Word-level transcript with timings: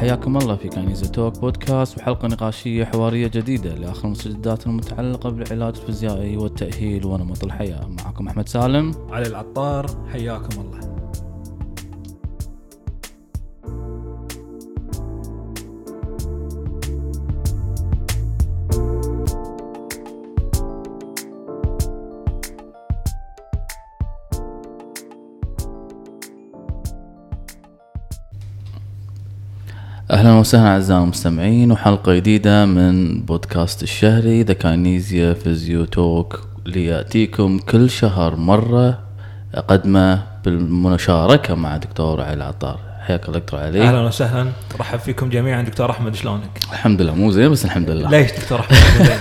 حياكم 0.00 0.36
الله 0.36 0.56
في 0.56 0.68
كنيزة 0.68 1.06
توك 1.06 1.38
بودكاست 1.38 1.98
وحلقة 1.98 2.28
نقاشية 2.28 2.84
حوارية 2.84 3.26
جديدة 3.26 3.74
لآخر 3.74 4.04
المستجدات 4.04 4.66
المتعلقة 4.66 5.30
بالعلاج 5.30 5.76
الفيزيائي 5.76 6.36
والتأهيل 6.36 7.06
ونمط 7.06 7.44
الحياة. 7.44 7.88
معكم 7.88 8.28
أحمد 8.28 8.48
سالم. 8.48 8.94
علي 9.10 9.26
العطار 9.26 9.86
حياكم 10.12 10.60
الله. 10.60 10.69
أهلا 30.20 30.32
وسهلا 30.32 30.68
أعزائي 30.68 31.02
المستمعين 31.02 31.72
وحلقة 31.72 32.14
جديدة 32.14 32.66
من 32.66 33.20
بودكاست 33.20 33.82
الشهري 33.82 34.42
ذا 34.42 34.52
كاينيزيا 34.52 35.34
physio 35.34 35.84
talk 35.84 36.40
ليأتيكم 36.66 37.58
كل 37.58 37.90
شهر 37.90 38.36
مرة 38.36 38.98
أقدمه 39.54 40.22
بالمشاركة 40.44 41.54
مع 41.54 41.76
دكتور 41.76 42.20
علي 42.20 42.34
العطار 42.34 42.78
حياك 43.06 43.28
الله 43.28 43.38
دكتور 43.38 43.60
علي. 43.60 43.82
أهلا 43.82 44.00
وسهلا. 44.00 44.50
رحب 44.80 44.98
فيكم 44.98 45.30
جميعا. 45.30 45.62
دكتور 45.62 45.90
أحمد 45.90 46.14
شلونك؟ 46.14 46.50
الحمد 46.72 47.02
لله 47.02 47.14
مو 47.14 47.30
زين 47.30 47.50
بس 47.50 47.64
الحمد 47.64 47.90
لله. 47.90 48.10
ليش 48.10 48.32
دكتور 48.32 48.60
أحمد؟ 48.60 49.10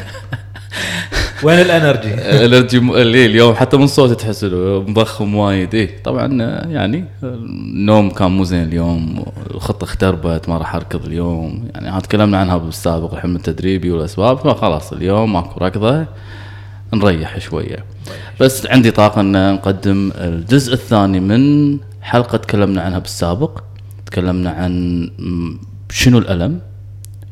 وين 1.44 1.60
ال 1.60 1.66
energy؟ 1.67 2.14
الارجي 2.46 2.80
م- 2.80 2.92
اللي 2.96 3.26
اليوم 3.26 3.56
حتى 3.56 3.78
من 3.78 3.88
صوتي 3.88 4.16
تحس 4.16 4.44
مضخم 4.88 5.36
وايد. 5.36 5.76
إيه 5.76 6.04
طبعا 6.04 6.42
آه، 6.44 6.68
يعني 6.68 7.06
النوم 7.24 8.10
كان 8.10 8.32
مو 8.32 8.44
زين 8.44 8.64
اليوم 8.64 9.26
الخطة 9.52 9.84
اختربت 9.84 10.50
ما 10.50 10.58
راح 10.58 10.76
أركض 10.76 11.06
اليوم. 11.06 11.68
يعني 11.76 12.02
تكلمنا 12.02 12.38
عنها 12.38 12.58
بالسابق 12.58 13.14
الحمل 13.14 13.36
التدريبي 13.36 13.92
والأسباب 13.92 14.38
فخلاص 14.38 14.94
اليوم 14.94 15.34
ماكو 15.34 15.60
ركضة 15.66 16.06
نريح 16.94 17.40
شوية. 17.40 17.86
بس 18.42 18.66
عندي 18.68 18.92
طاقة 18.92 19.22
إن 19.22 19.54
نقدم 19.54 20.12
الجزء 20.16 20.74
الثاني 20.74 21.20
من 21.20 21.78
حلقة 22.02 22.38
تكلمنا 22.38 22.82
عنها 22.82 23.00
بالسابق. 23.00 23.60
تكلمنا 24.06 24.50
عن 24.50 25.10
شنو 25.92 26.18
الألم؟ 26.18 26.60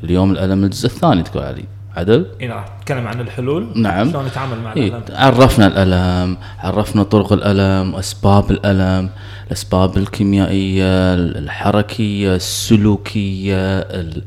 اليوم 0.04 0.32
الألم 0.32 0.64
الجزء 0.64 0.86
الثاني 0.86 1.24
تقول 1.24 1.44
علي. 1.44 1.64
عدل؟ 1.98 2.26
اي 2.42 2.48
نعم 2.48 2.64
نتكلم 2.80 3.08
عن 3.08 3.22
الحلول. 3.22 3.68
نعم. 3.76 4.12
شلون 4.12 4.26
نتعامل 4.26 4.60
مع 4.64 4.74
إيه، 4.74 4.88
الألم. 4.88 5.04
عرفنا 5.12 5.68
الألم 5.68 6.38
عرفنا 6.60 7.04
طرق 7.04 7.34
الألم 7.34 7.96
أسباب 7.96 8.52
الألم 8.52 9.10
الأسباب 9.48 9.98
الكيميائية 9.98 11.14
الحركية 11.14 12.36
السلوكية 12.36 13.80
ال... 13.80 14.22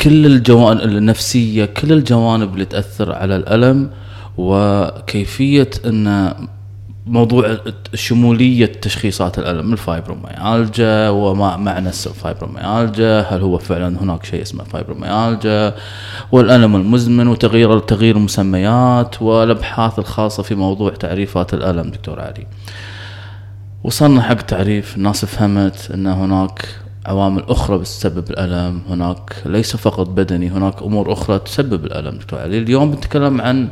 كل 0.00 0.26
الجوانب 0.26 0.80
النفسية 0.82 1.64
كل 1.64 1.92
الجوانب 1.92 2.54
اللي 2.54 2.64
تأثر 2.64 3.12
على 3.12 3.36
الألم 3.36 3.90
وكيفية 4.38 5.70
أن 5.86 6.34
موضوع 7.06 7.56
شمولية 7.94 8.66
تشخيصات 8.66 9.38
الألم 9.38 9.72
الفايبروميالجا 9.72 11.08
وما 11.08 11.56
معنى 11.56 11.88
الفايبروميالجا 11.88 13.20
هل 13.20 13.40
هو 13.40 13.58
فعلا 13.58 14.02
هناك 14.02 14.24
شيء 14.24 14.42
اسمه 14.42 14.64
فايبروميالجا؟ 14.64 15.74
والألم 16.32 16.76
المزمن 16.76 17.28
وتغيير 17.28 17.78
تغيير 17.78 18.16
المسميات 18.16 19.22
والأبحاث 19.22 19.98
الخاصة 19.98 20.42
في 20.42 20.54
موضوع 20.54 20.90
تعريفات 20.90 21.54
الألم 21.54 21.90
دكتور 21.90 22.20
علي. 22.20 22.46
وصلنا 23.84 24.22
حق 24.22 24.40
تعريف 24.40 24.96
الناس 24.96 25.24
فهمت 25.24 25.90
أن 25.94 26.06
هناك 26.06 26.68
عوامل 27.06 27.44
أخرى 27.48 27.78
بتسبب 27.78 28.30
الألم 28.30 28.82
هناك 28.88 29.36
ليس 29.46 29.76
فقط 29.76 30.08
بدني 30.08 30.48
هناك 30.48 30.82
أمور 30.82 31.12
أخرى 31.12 31.38
تسبب 31.38 31.84
الألم 31.84 32.18
دكتور 32.18 32.38
علي. 32.38 32.58
اليوم 32.58 32.90
بنتكلم 32.90 33.40
عن 33.40 33.68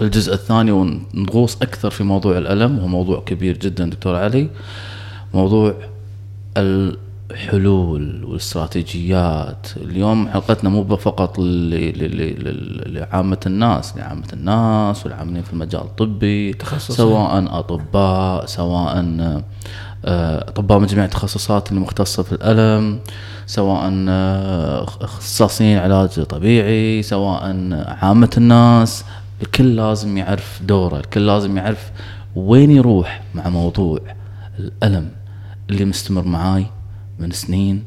الجزء 0.00 0.34
الثاني 0.34 0.72
ونغوص 0.72 1.56
أكثر 1.62 1.90
في 1.90 2.04
موضوع 2.04 2.38
الألم 2.38 2.78
وهو 2.78 2.86
موضوع 2.86 3.20
كبير 3.26 3.56
جدا 3.58 3.90
دكتور 3.90 4.16
علي 4.16 4.48
موضوع 5.34 5.74
الحلول 6.56 8.24
والاستراتيجيات 8.24 9.66
اليوم 9.76 10.28
حلقتنا 10.28 10.70
مو 10.70 10.96
فقط 10.96 11.36
لعامة 12.86 13.38
الناس 13.46 13.96
لعامة 13.96 14.28
الناس 14.32 15.06
والعاملين 15.06 15.42
في 15.42 15.52
المجال 15.52 15.80
الطبي. 15.80 16.52
سواء 16.96 17.58
أطباء 17.58 18.46
سواء 18.46 19.04
آه، 20.04 20.48
أطباء 20.48 20.78
من 20.78 20.86
جميع 20.86 21.04
التخصصات 21.04 21.72
المختصة 21.72 22.22
في 22.22 22.32
الألم 22.32 22.98
سواء 23.46 23.92
آه، 24.08 24.82
اختصاصيين 24.82 25.78
علاج 25.78 26.22
طبيعي 26.22 27.02
سواء 27.02 27.42
عامة 28.02 28.30
الناس 28.36 29.04
الكل 29.42 29.76
لازم 29.76 30.18
يعرف 30.18 30.60
دوره 30.62 30.96
الكل 30.98 31.26
لازم 31.26 31.56
يعرف 31.56 31.90
وين 32.36 32.70
يروح 32.70 33.22
مع 33.34 33.48
موضوع 33.48 33.98
الألم 34.58 35.10
اللي 35.70 35.84
مستمر 35.84 36.22
معاي 36.22 36.66
من 37.18 37.30
سنين 37.30 37.84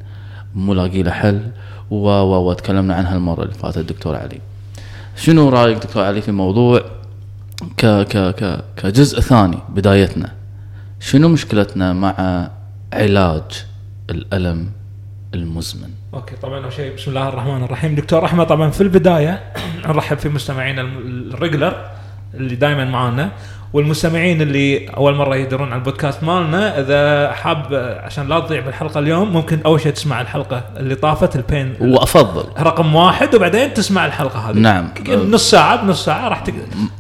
مو 0.56 0.74
لاقي 0.74 1.04
له 1.04 1.12
حل. 1.12 1.52
و 1.92 2.08
و 2.08 2.50
وتكلمنا 2.50 2.96
عنها 2.96 3.16
المرة 3.16 3.44
اللي 3.44 3.54
فاتت 3.54 3.80
دكتور 3.80 4.16
علي. 4.16 4.42
شنو 5.16 5.50
رأيك 5.50 5.78
دكتور 5.78 6.04
علي 6.04 6.22
في 6.22 6.32
موضوع 6.32 6.82
ك 7.78 7.86
ك 7.86 8.18
ك 8.18 8.64
كجزء 8.78 9.20
ثاني 9.20 9.58
بدايتنا؟ 9.70 10.32
شنو 11.00 11.28
مشكلتنا 11.30 11.94
مع 11.94 12.50
علاج 12.94 13.66
الألم؟ 14.10 14.72
المزمن. 15.36 15.90
okay 16.14 16.36
طبعا 16.36 16.64
أول 16.64 16.74
شيء 16.74 16.96
بسم 16.96 17.12
الله 17.12 17.30
الرحمن 17.30 17.64
الرحيم. 17.64 17.96
دكتور 17.96 18.26
أحمد 18.26 18.48
طبعا 18.48 18.70
في 18.70 18.82
البداية 18.82 19.54
نرحب 19.86 20.18
في 20.18 20.30
مستمعينا 20.30 20.82
ال 20.82 20.96
regular 20.96 21.92
اللي 22.34 22.56
دائما 22.56 22.86
معانا. 22.86 23.32
والمستمعين 23.76 24.42
اللي 24.42 24.88
أول 24.88 25.16
مرة 25.16 25.36
يدرون 25.36 25.68
على 25.72 25.80
البودكاست 25.80 26.24
مالنا 26.24 26.80
إذا 26.80 27.32
حاب 27.34 27.66
عشان 28.04 28.28
لا 28.28 28.40
تضيع 28.40 28.62
بالحلقة 28.62 29.00
اليوم 29.00 29.34
ممكن 29.34 29.60
أول 29.66 29.82
شيء 29.82 29.92
تسمع 29.92 30.22
الحلقة 30.22 30.64
اللي 30.78 30.96
طافت 30.96 31.36
البين 31.36 31.74
وأفضل. 31.82 32.44
رقم 32.60 32.96
واحد 32.96 33.36
وبعدين 33.36 33.74
تسمع 33.74 34.06
الحلقة 34.06 34.40
هذه. 34.50 34.56
نعم. 34.58 34.88
نص 35.10 35.52
ساعة 35.52 35.84
بنص 35.86 36.06
ساعة 36.06 36.28
راح 36.30 36.44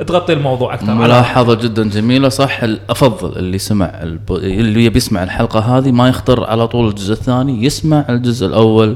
تغطي 0.08 0.34
الموضوع 0.34 0.74
أكثر. 0.74 0.86
على- 0.86 0.90
ملاحظة 0.90 1.54
جدا 1.54 1.90
جميلة 1.90 2.30
صح؟ 2.30 2.64
الأفضل 2.64 3.38
اللي 3.40 3.58
سمع 3.58 3.86
الب... 3.86 4.32
اللي 4.32 4.86
يبي 4.86 4.98
يسمع 4.98 5.24
الحلقة 5.24 5.60
هذه 5.78 5.92
ما 5.92 6.08
يخطر 6.10 6.44
على 6.44 6.68
طول 6.68 6.88
الجزء 6.90 7.14
الثاني 7.14 7.64
يسمع 7.66 8.06
الجزء 8.10 8.48
الأول 8.48 8.96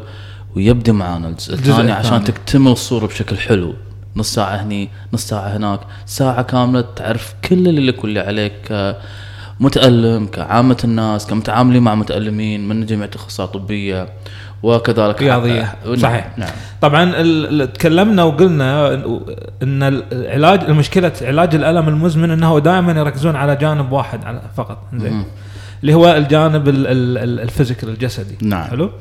ويبدأ 0.55 0.91
معنا 0.91 1.27
الجزء, 1.27 1.53
الجزء 1.53 1.71
الثاني 1.71 1.91
عشان. 1.91 2.23
تكتمل 2.23 2.71
الصورة 2.71 3.05
بشكل 3.05 3.37
حلو. 3.37 3.73
نص 4.19 4.33
ساعة 4.33 4.55
هني 4.55 4.89
نص 5.13 5.27
ساعة 5.27 5.57
هناك 5.57 5.79
ساعة 6.05 6.41
كاملة 6.41 6.85
تعرف 6.95 7.33
كل 7.49 7.67
اللي 7.67 7.87
لك 7.87 8.03
واللي 8.03 8.19
عليك 8.19 8.73
كمتألم 9.59 10.25
كعامة 10.27 10.77
الناس 10.83 11.27
كمتعاملين 11.27 11.83
مع 11.83 11.95
متألمين 11.95 12.67
من 12.67 12.85
جميع 12.85 13.05
التخصصات 13.05 13.55
الطبية 13.55 14.09
وكذلك 14.63 15.21
رياضية. 15.21 15.75
نعم. 15.85 15.95
صحيح. 15.97 16.31
نعم 16.37 16.49
طبعا 16.81 17.05
تكلمنا 17.65 18.23
وقلنا 18.23 18.93
إن 19.63 19.83
العلاج 20.11 20.63
المشكلة 20.63 21.11
علاج 21.21 21.55
الألم 21.55 21.87
المزمن 21.89 22.31
إنه 22.31 22.59
دائما 22.59 22.91
يركزون 22.91 23.35
على 23.35 23.55
جانب 23.55 23.91
واحد 23.91 24.19
فقط 24.57 24.77
زين 24.93 25.23
اللي 25.81 25.93
هو 25.93 26.07
الجانب 26.17 26.67
ال- 26.69 26.87
ال- 26.87 27.17
ال- 27.17 27.39
الفيزيكال 27.39 27.89
الجسدي 27.89 28.37
نعم. 28.41 28.63
حلو 28.69 28.91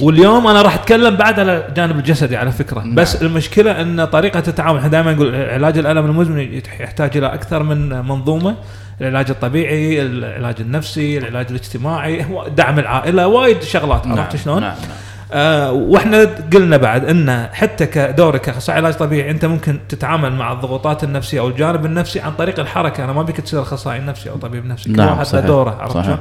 واليوم 0.00 0.46
أنا 0.46 0.62
راح 0.62 0.74
أتكلم 0.74 1.16
بعد 1.16 1.40
على 1.40 1.66
الجانب 1.68 1.98
الجسدي 1.98 2.36
على 2.36 2.52
فكرة 2.52 2.80
نعم. 2.80 2.94
بس 2.94 3.22
المشكلة 3.22 3.80
إن 3.80 4.04
طريقة 4.04 4.42
التعامل 4.48 4.78
إحنا 4.78 4.88
دائما 4.88 5.12
نقول 5.12 5.34
علاج 5.34 5.78
الألم 5.78 6.06
المزمن 6.06 6.60
يحتاج 6.80 7.16
إلى 7.16 7.26
أكثر 7.26 7.62
من 7.62 7.88
منظومة 7.88 8.54
العلاج 9.00 9.30
الطبيعي 9.30 10.02
العلاج 10.02 10.54
النفسي 10.60 11.18
العلاج 11.18 11.46
الاجتماعي 11.50 12.26
دعم 12.56 12.78
العائلة 12.78 13.26
وايد 13.26 13.62
شغلات 13.62 14.06
نعم. 14.06 14.18
عرفت 14.18 14.36
شلون؟ 14.36 14.60
نعم 14.60 14.76
نعم 14.88 14.96
آه 15.32 15.72
وإحنا 15.72 16.28
قلنا 16.52 16.76
بعد 16.76 17.04
إن 17.04 17.48
حتى 17.52 17.86
كدورك 17.86 18.40
كاخصائي 18.40 18.78
علاج 18.78 18.94
طبيعي 18.94 19.30
أنت 19.30 19.44
ممكن 19.44 19.78
تتعامل 19.88 20.32
مع 20.32 20.52
الضغوطات 20.52 21.04
النفسية 21.04 21.40
أو 21.40 21.48
الجانب 21.48 21.86
النفسي 21.86 22.20
عن 22.20 22.32
طريق 22.32 22.60
الحركة 22.60 23.04
أنا 23.04 23.12
ما 23.12 23.22
بيك 23.22 23.40
تصير 23.40 23.62
أخصائي 23.62 24.00
نفسي 24.00 24.30
أو 24.30 24.36
طبيب 24.36 24.66
نفسي 24.66 24.88
كل 24.88 24.96
نعم 24.96 25.18
واحد 25.18 25.34
له 25.34 25.40
دوره 25.40 25.76
عرفت. 25.80 26.18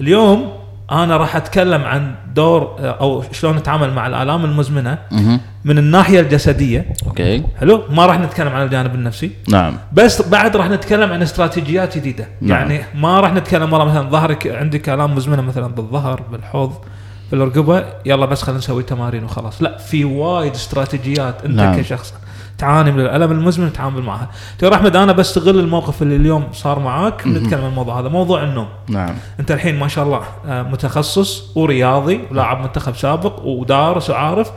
اليوم 0.00 0.63
أنا 0.94 1.16
راح 1.16 1.36
أتكلم 1.36 1.84
عن 1.84 2.14
دور 2.34 2.76
أو 2.80 3.24
شلون 3.32 3.56
نتعامل 3.56 3.92
مع 3.92 4.06
الآلام 4.06 4.44
المزمنة. 4.44 4.98
من 5.64 5.78
الناحية 5.78 6.20
الجسدية 6.20 6.86
أوكي 7.06 7.42
حلو 7.60 7.82
ما 7.90 8.06
راح 8.06 8.18
نتكلم 8.18 8.48
عن 8.48 8.62
الجانب 8.62 8.94
النفسي 8.94 9.30
نعم 9.48 9.76
بس 9.92 10.28
بعد 10.28 10.56
راح 10.56 10.68
نتكلم 10.68 11.12
عن 11.12 11.22
استراتيجيات 11.22 11.98
جديدة 11.98 12.28
نعم. 12.40 12.70
يعني 12.70 12.84
ما 12.94 13.20
راح 13.20 13.32
نتكلم 13.34 13.72
والله 13.72 13.84
مثلا 13.90 14.10
ظهرك 14.10 14.46
عندك 14.46 14.88
آلام 14.88 15.14
مزمنة 15.14 15.42
مثلا 15.42 15.66
بالظهر 15.66 16.22
بالحوض 16.32 16.72
بالرقبة 17.30 17.84
يلا 18.06 18.26
بس 18.26 18.42
خلينا 18.42 18.58
نسوي 18.58 18.82
تمارين 18.82 19.24
وخلاص 19.24 19.62
لا 19.62 19.78
في 19.78 20.04
وايد 20.04 20.54
استراتيجيات 20.54 21.44
أنت. 21.44 21.54
نعم. 21.56 21.80
كشخص 21.80 22.14
تعاني 22.58 22.92
من 22.92 23.00
الألم 23.00 23.32
المزمن 23.32 23.72
تتعامل 23.72 24.02
معها 24.02 24.28
دكتور 24.54 24.74
أحمد 24.74 24.96
أنا 24.96 25.12
بستغل 25.12 25.58
الموقف 25.58 26.02
اللي 26.02 26.16
اليوم 26.16 26.44
صار 26.52 26.78
معاك 26.78 27.26
نتكلم 27.26 27.60
عن 27.60 27.68
الموضوع 27.70 28.00
هذا. 28.00 28.08
موضوع 28.08 28.42
النوم. 28.42 28.68
نعم. 28.88 29.14
أنت 29.40 29.50
الحين 29.50 29.78
ما 29.78 29.88
شاء 29.88 30.04
الله 30.04 30.20
آه، 30.46 30.62
متخصص 30.62 31.56
ورياضي 31.56 32.20
ولاعب 32.30 32.60
منتخب 32.60 32.96
سابق 32.96 33.42
ودارس 33.44 34.10
وعارف. 34.10 34.50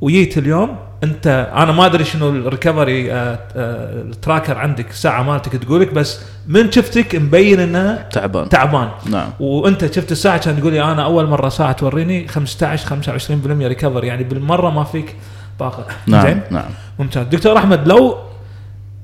وجيت 0.00 0.38
اليوم 0.38 0.76
أنت 1.04 1.50
أنا 1.56 1.72
ما 1.72 1.86
أدري 1.86 2.04
شنو 2.04 2.28
ال 2.28 2.37
recovery 2.37 3.12
آه، 3.12 3.38
آه، 3.56 4.02
ال 4.02 4.09
tracker 4.09 4.58
عندك 4.58 4.90
الساعة 4.90 5.22
مالتك 5.22 5.52
تقولك 5.52 5.92
بس 5.92 6.20
من 6.46 6.72
شفتك 6.72 7.16
مبين 7.16 7.60
إنه 7.60 7.94
تعبان. 8.12 8.48
تعبان. 8.48 8.88
نعم. 9.10 9.28
وأنت 9.40 9.94
شفت 9.94 10.12
الساعة 10.12 10.38
كان 10.38 10.60
تقول 10.60 10.72
لي 10.72 10.82
أنا 10.82 11.04
أول 11.04 11.26
مرة 11.26 11.48
ساعة 11.48 11.72
توريني 11.72 12.28
15 12.28 12.86
25% 12.86 13.66
recovery 13.66 14.06
يعني 14.06 14.24
بالمرة 14.24 14.70
ما 14.70 14.84
فيك 14.84 15.16
طاقه 15.58 15.84
نعم 16.06 16.22
زين؟ 16.26 16.40
نعم. 16.50 16.64
ممتاز. 16.98 17.26
دكتور 17.26 17.56
أحمد 17.58 17.88
لو 17.88 18.18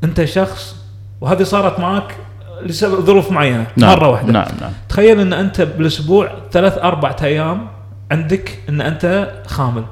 أنت 0.05 0.25
شخص 0.25 0.77
وهذه 1.21 1.43
صارت 1.43 1.81
معك 1.81 2.17
لسبب 2.63 3.01
ظروف 3.05 3.33
معينة 3.33 3.67
نعم 3.77 3.91
مرة 3.91 4.09
واحدة. 4.09 4.33
نعم 4.33 4.49
نعم. 4.61 4.71
تخيل 4.89 5.21
إن 5.21 5.33
أنت 5.33 5.61
بالأسبوع 5.61 6.31
ثلاث 6.53 6.79
أربع 6.79 7.17
أيام 7.23 7.67
عندك 8.11 8.59
إن 8.69 8.81
أنت 8.81 9.31
خامل 9.47 9.81
ما 9.83 9.87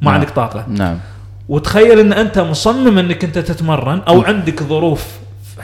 نعم. 0.00 0.14
عندك 0.14 0.30
طاقة. 0.30 0.64
نعم. 0.68 0.98
وتخيل 1.48 1.98
إن 2.00 2.12
أنت 2.12 2.38
مصمم 2.38 2.98
إنك 2.98 3.24
أنت 3.24 3.38
تتمرن 3.38 4.00
أو 4.08 4.22
عندك 4.22 4.62
ظروف 4.62 5.04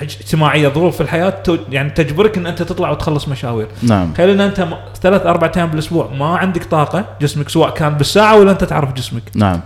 اجتماعية 0.00 0.68
ظروف 0.68 0.94
في 0.96 1.00
الحياة 1.02 1.42
يعني 1.70 1.90
تجبرك 1.90 2.38
إن 2.38 2.46
أنت 2.46 2.62
تطلع 2.62 2.90
وتخلص 2.90 3.28
مشاوير. 3.28 3.66
نعم. 3.82 4.12
تخيل 4.12 4.30
إن 4.30 4.40
أنت 4.40 4.60
م- 4.60 4.74
ثلاث 5.02 5.26
أربع 5.26 5.52
أيام 5.56 5.68
بالأسبوع 5.70 6.10
ما 6.18 6.36
عندك 6.36 6.64
طاقة 6.64 7.04
جسمك 7.20 7.48
سواء 7.48 7.70
كان 7.70 7.94
بالساعة 7.94 8.36
ولا 8.38 8.50
أنت 8.50 8.64
تعرف 8.64 8.92
جسمك. 8.92 9.22
نعم. 9.34 9.60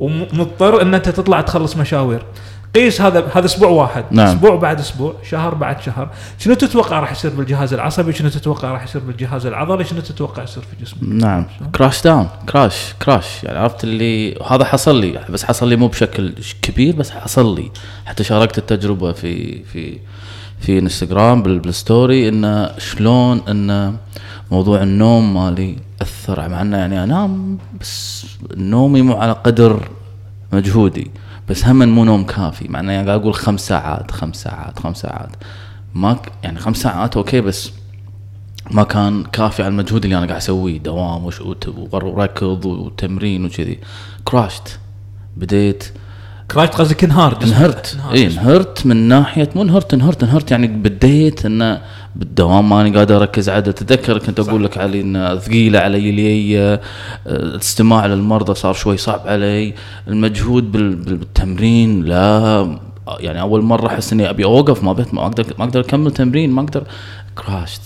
ومضطر 0.00 0.82
إن 0.82 0.94
أنت 0.94 1.08
تطلع 1.08 1.40
تخلص 1.40 1.76
مشاوير. 1.76 2.22
قيس 2.74 3.00
هذا 3.00 3.28
هذا 3.34 3.44
أسبوع 3.46 3.68
واحد. 3.68 4.04
نعم. 4.10 4.26
أسبوع 4.26 4.56
بعد 4.56 4.80
أسبوع 4.80 5.14
شهر 5.30 5.54
بعد 5.54 5.80
شهر. 5.82 6.10
شنو 6.38 6.54
تتوقع 6.54 7.00
راح 7.00 7.12
يصير 7.12 7.30
بالجهاز 7.30 7.74
العصبي؟ 7.74 8.12
شنو 8.12 8.28
تتوقع 8.28 8.70
راح 8.72 8.84
يصير 8.84 9.02
بالجهاز 9.02 9.46
العضلي؟ 9.46 9.84
شنو 9.84 10.00
تتوقع 10.00 10.42
يصير 10.42 10.62
في 10.62 10.84
جسمك؟ 10.84 11.02
نعم. 11.02 11.46
crash 11.74 12.02
down 12.02 12.28
crash 12.48 12.94
crash 13.02 13.44
يعني 13.44 13.58
عرفت 13.58 13.84
اللي 13.84 14.38
هذا 14.50 14.64
حصل 14.64 15.00
لي. 15.00 15.20
بس 15.30 15.44
حصل 15.44 15.68
لي 15.68 15.76
مو 15.76 15.88
بشكل 15.88 16.32
كبير 16.62 16.96
بس 16.96 17.10
حصل 17.10 17.54
لي. 17.54 17.70
حتى 18.06 18.24
شاركت 18.24 18.58
التجربة 18.58 19.12
في 19.12 19.62
في 19.64 19.98
في 20.60 20.78
انستغرام 20.78 21.42
بال- 21.42 21.58
بال 21.58 21.78
story 21.78 22.28
انه 22.28 22.78
شلون 22.78 23.40
انه 23.48 23.94
موضوع 24.50 24.82
النوم 24.82 25.34
مالي 25.34 25.76
أثر 26.02 26.48
مع 26.48 26.62
انه 26.62 26.76
يعني 26.76 27.04
انام 27.04 27.58
بس 27.80 28.26
نومي 28.56 29.02
مو 29.02 29.14
على 29.14 29.32
قدر 29.32 29.88
مجهودي 30.52 31.10
بس 31.48 31.64
هم 31.66 31.88
مو 31.88 32.04
نوم 32.04 32.24
كافي. 32.24 32.68
مع 32.68 32.80
انه 32.80 32.92
يعني 32.92 33.06
قاعد 33.08 33.20
أقول 33.20 33.34
خمس 33.34 33.66
ساعات 33.68 34.10
خمس 34.10 34.36
ساعات 34.42 34.78
خمس 34.78 34.96
ساعات. 35.00 35.30
ما 35.94 36.12
ك- 36.12 36.32
يعني 36.42 36.58
خمس 36.58 36.76
ساعات 36.76 37.16
okay 37.16 37.40
بس 37.40 37.70
ما 38.70 38.82
كان 38.82 39.24
كافي 39.24 39.62
على 39.62 39.70
المجهود 39.70 40.04
اللي 40.04 40.18
أنا 40.18 40.26
قاعد 40.26 40.36
أسويه. 40.40 40.78
دوام 40.78 41.30
وركض 41.92 42.64
وتمرين 42.64 43.44
وكذي. 43.44 43.78
crash 44.24 44.69
ت 44.69 44.78
بديت 45.36 45.84
crash 46.50 46.68
قصدك 46.68 47.04
انهار 47.04 47.34
جسمك. 47.34 47.46
انهرت 47.56 47.98
اي. 48.12 48.26
انهرت 48.26 48.86
من 48.86 48.96
ناحيه 48.96 49.48
مو 49.56 49.62
انهرت 49.62 49.94
انهرت 49.94 50.22
انهرت. 50.22 50.50
يعني 50.50 50.66
بديت 50.66 51.46
إنه 51.46 51.82
بالدوام 52.16 52.68
ماني 52.68 52.96
قادر 52.98 53.16
أركز 53.16 53.48
عدل 53.48 53.72
تتذكر 53.72 54.18
كنت 54.18 54.40
أقول 54.40 54.64
لك 54.64 54.78
علي 54.78 55.00
انه 55.00 55.36
ثقيلة 55.38 55.78
علي 55.78 56.12
لي 56.12 56.58
آه، 56.58 56.80
الاستماع 57.26 58.06
للمرضى 58.06 58.54
صار 58.54 58.72
شوي 58.74 58.96
صعب 58.96 59.20
علي. 59.26 59.74
المجهود 60.08 60.72
بال- 60.72 60.96
بال- 60.96 61.16
بالتمرين 61.16 62.04
لا 62.04 62.78
يعني 63.18 63.40
أول 63.40 63.62
مرة 63.62 63.86
أحس 63.86 64.12
إني 64.12 64.30
أبي 64.30 64.44
أوقف 64.44 64.84
ما 64.84 64.92
بيت 64.92 65.14
ما 65.14 65.22
أقدر 65.22 65.44
ما 65.58 65.64
أقدر 65.64 65.80
أكمل 65.80 66.10
تمرين 66.10 66.50
ما 66.50 66.62
أقدر. 66.62 66.82
كراشت. 67.34 67.82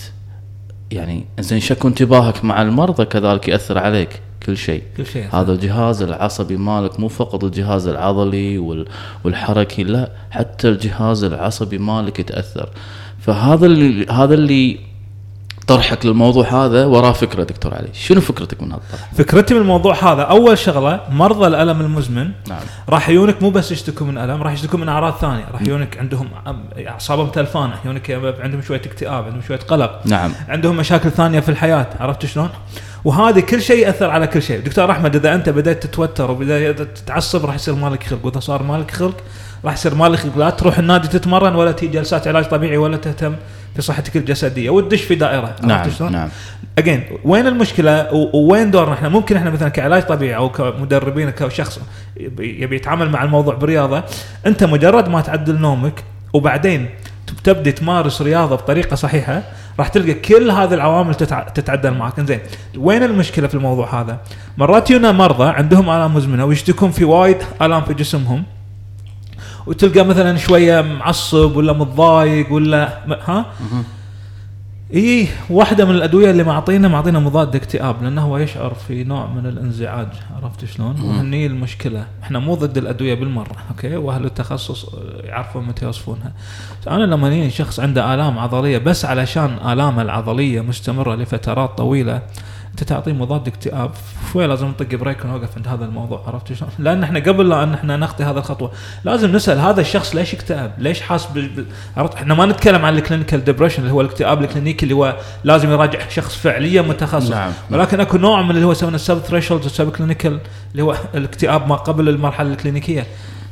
يعني 0.91 1.25
زين 1.39 1.59
شكو 1.59 1.87
انتباهك 1.87 2.45
مع 2.45 2.61
المرضى 2.61 3.05
كذلك 3.05 3.47
يأثر 3.47 3.77
عليك؟ 3.77 4.21
كل 4.45 4.57
شيء. 4.57 4.83
كل 4.97 5.05
شيء 5.05 5.25
هذا 5.35 5.51
الجهاز 5.51 6.01
العصبي 6.01 6.57
مالك 6.57 6.99
مو 6.99 7.07
فقط 7.07 7.43
الجهاز 7.43 7.87
العضلي 7.87 8.57
وال- 8.57 8.87
والحركي 9.23 9.83
لا 9.83 10.11
حتى 10.31 10.69
الجهاز 10.69 11.23
العصبي 11.23 11.77
مالك 11.77 12.19
يتأثر. 12.19 12.69
فهذا 13.21 13.65
اللي 13.65 14.07
هذا 14.07 14.33
اللي 14.33 14.91
طرحك 15.67 16.05
للموضوع 16.05 16.65
هذا 16.65 16.85
وراه 16.85 17.11
فكرة 17.11 17.43
دكتور 17.43 17.73
علي. 17.73 17.87
شنو 17.93 18.21
فكرتك 18.21 18.61
من 18.63 18.71
هذا 18.71 18.81
الطرح؟ 18.81 19.13
فكرتي 19.13 19.53
من 19.53 19.61
الموضوع 19.61 20.13
هذا 20.13 20.21
أول 20.21 20.57
شغلة 20.57 21.01
مرضى 21.09 21.47
الألم 21.47 21.81
المزمن 21.81 22.31
نعم. 22.49 22.59
راح 22.89 23.09
يجونك 23.09 23.43
مو 23.43 23.49
بس 23.49 23.71
يشتكوا 23.71 24.07
من 24.07 24.17
ألم 24.17 24.43
راح 24.43 24.53
يشتكوا 24.53 24.79
من 24.79 24.89
أعراض 24.89 25.13
ثانية. 25.13 25.45
راح 25.53 25.61
يجونك 25.61 25.97
عندهم 25.97 26.27
أعصابهم 26.87 27.29
تلفانة 27.29 27.73
يجونك 27.85 28.11
عندهم 28.39 28.61
شوية 28.61 28.81
اكتئاب 28.85 29.23
عندهم 29.23 29.41
شوية 29.41 29.59
قلق. 29.59 30.01
نعم. 30.05 30.31
عندهم 30.49 30.77
مشاكل 30.77 31.11
ثانية 31.11 31.39
في 31.39 31.49
الحياة 31.49 31.87
عرفت 31.99 32.25
شلون؟ 32.25 32.49
وهذه 33.05 33.39
كل 33.39 33.61
شيء 33.61 33.85
يأثر 33.85 34.09
على 34.09 34.27
كل 34.27 34.41
شيء، 34.41 34.59
دكتور 34.59 34.91
أحمد 34.91 35.15
إذا 35.15 35.35
أنت 35.35 35.49
بدأت 35.49 35.83
تتوتر 35.83 36.31
وبدات 36.31 36.81
تتعصب 36.81 37.45
راح 37.45 37.55
يصير 37.55 37.75
مالك 37.75 38.03
خلق، 38.03 38.25
وإذا 38.25 38.39
صار 38.39 38.63
مالك 38.63 38.91
خلق 38.91 39.17
راح 39.65 39.73
يصير 39.73 39.95
مالك 39.95 40.19
خلق، 40.19 40.37
لا 40.37 40.49
تروح 40.49 40.79
النادي 40.79 41.07
تتمرن 41.07 41.55
ولا 41.55 41.71
تيجي 41.71 41.91
جلسات 41.91 42.27
علاج 42.27 42.45
طبيعي 42.45 42.77
ولا 42.77 42.97
تهتم 42.97 43.35
في 43.75 43.81
صحتك 43.81 44.17
الجسدية. 44.17 44.69
وتدش 44.69 45.01
في 45.01 45.15
دائرة. 45.15 45.55
نعم؟ 45.63 45.89
نعم. 46.11 46.29
اجين 46.77 47.03
وين 47.23 47.47
المشكلة؟ 47.47 48.13
ووين 48.13 48.71
دورنا 48.71 48.93
إحنا 48.93 49.09
ممكن 49.09 49.35
إحنا 49.35 49.49
مثلا 49.49 49.69
كعلاج 49.69 50.03
طبيعي 50.03 50.35
أو 50.35 50.49
كمدربين 50.49 51.29
كشخص 51.29 51.79
يبي 52.17 52.61
يبي 52.63 52.75
يتعامل 52.75 53.09
مع 53.09 53.23
الموضوع 53.23 53.55
برياضة 53.55 54.03
أنت 54.45 54.63
مجرد 54.63 55.09
ما 55.09 55.21
تعدل 55.21 55.59
نومك 55.59 56.03
وبعدين 56.33 56.89
تبدأ 57.43 57.71
تمارس 57.71 58.21
رياضة 58.21 58.55
بطريقة 58.55 58.95
صحيحة 58.95 59.43
راح 59.79 59.87
تلقى 59.87 60.13
كل 60.13 60.51
هذه 60.51 60.73
العوامل 60.73 61.15
تتع... 61.15 61.49
تتعدل 61.49 61.93
معك. 61.93 62.19
إنزين 62.19 62.39
وين 62.77 63.03
المشكلة 63.03 63.47
في 63.47 63.55
الموضوع 63.55 64.01
هذا؟ 64.01 64.19
مرات 64.57 64.91
يونا 64.91 65.11
مرضى 65.11 65.49
عندهم 65.49 65.89
آلام 65.89 66.13
مزمنة 66.13 66.45
ويشتكون 66.45 66.91
في 66.91 67.05
وايد 67.05 67.37
آلام 67.61 67.83
في 67.83 67.93
جسمهم. 67.93 68.43
وتلقى 69.67 70.05
مثلا 70.05 70.37
شوية 70.37 70.81
معصب 70.81 71.55
ولا 71.55 71.73
متضايق 71.73 72.53
ولا 72.53 72.97
ها؟ 73.27 73.45
اي 74.93 75.27
واحدة 75.49 75.85
من 75.85 75.91
الأدوية 75.95 76.31
اللي 76.31 76.43
معطينا 76.43 76.87
معطينا 76.87 77.19
مضاد 77.19 77.55
اكتئاب 77.55 78.03
لأنه 78.03 78.21
هو 78.21 78.37
يشعر 78.37 78.73
في 78.73 79.03
نوع 79.03 79.27
من 79.27 79.45
الانزعاج 79.45 80.07
عرفت 80.35 80.65
شلون؟ 80.65 81.01
وهني 81.01 81.45
المشكلة. 81.45 82.05
إحنا 82.23 82.39
مو 82.39 82.55
ضد 82.55 82.77
الأدوية 82.77 83.13
بالمرة 83.13 83.55
okay؟ 83.69 83.95
وأهل 83.95 84.25
التخصص 84.25 84.85
يعرفون 85.23 85.65
متى 85.65 85.85
يوصفونها. 85.85 86.31
أنا 86.87 87.03
لما 87.03 87.27
يجيني 87.27 87.49
شخص 87.49 87.79
عنده 87.79 88.13
آلام 88.13 88.39
عضلية 88.39 88.77
بس 88.77 89.05
علشان 89.05 89.57
آلامه 89.65 90.01
العضلية 90.01 90.61
مستمرة 90.61 91.15
لفترات 91.15 91.77
طويلة 91.77 92.21
أنت 92.71 92.83
تعطيه 92.83 93.13
مضاد 93.13 93.47
اكتئاب. 93.47 93.91
شوي 94.33 94.47
لازم 94.47 94.67
نطق 94.67 94.95
break 94.95 95.25
ونوقف 95.25 95.49
عند 95.57 95.67
هذا 95.67 95.85
الموضوع 95.85 96.23
عرفت 96.27 96.53
شلون؟ 96.53 96.71
لأن 96.79 97.03
إحنا 97.03 97.19
قبل 97.19 97.49
لا 97.49 97.63
إن 97.63 97.73
إحنا 97.73 97.97
نخطي 97.97 98.23
هذه 98.23 98.37
الخطوة 98.37 98.71
لازم 99.03 99.35
نسأل 99.35 99.59
هذا 99.59 99.81
الشخص 99.81 100.15
ليش 100.15 100.33
اكتئب؟ 100.33 100.71
ليش 100.77 101.01
حاس 101.01 101.25
ب... 101.25 101.37
ب... 101.37 101.65
عرفت؟ 101.97 102.13
إحنا 102.15 102.33
ما 102.33 102.45
نتكلم 102.45 102.85
عن 102.85 102.97
ال 102.97 103.02
clinical 103.02 103.43
depression 103.43 103.81
اللي 103.81 103.93
هو 103.93 104.01
الاكتئاب 104.01 104.43
الكلينيكي 104.43 104.83
اللي 104.83 104.95
هو 104.95 105.17
لازم 105.43 105.71
يراجع 105.71 105.99
شخص 106.09 106.35
فعليا 106.35 106.81
متخصص. 106.81 107.29
نعم. 107.29 107.51
ولكن 107.71 107.99
أكو 107.99 108.17
نوع 108.17 108.41
من 108.41 108.51
اللي 108.51 108.65
هو 108.65 108.71
يسمونه 108.71 108.95
ال 108.95 109.01
sub 109.01 109.19
threshold 109.19 109.63
وال 109.63 109.74
sub 109.74 109.91
clinical 109.91 110.39
اللي 110.71 110.83
هو 110.83 110.95
الاكتئاب 111.15 111.67
ما 111.67 111.75
قبل 111.75 112.09
المرحلة 112.09 112.51
الكلينيكية. 112.51 113.07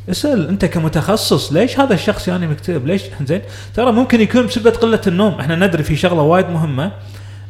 اسأل 0.10 0.48
أنت 0.48 0.66
كمتخصص 0.66 1.54
ليش 1.54 1.80
هذا 1.80 1.94
الشخص 1.94 2.28
يعني 2.28 2.48
مكتئب؟ 2.48 2.88
ليش؟ 2.88 3.02
زين 3.26 3.42
ترى 3.76 3.92
ممكن 3.92 4.22
يكون 4.22 4.46
بسبب 4.46 4.68
قلة 4.68 5.02
النوم. 5.08 5.40
إحنا 5.40 5.56
ندري 5.56 5.84
في 5.84 5.96
شغلة 5.96 6.22
وايد 6.22 6.50
مهمة. 6.50 6.92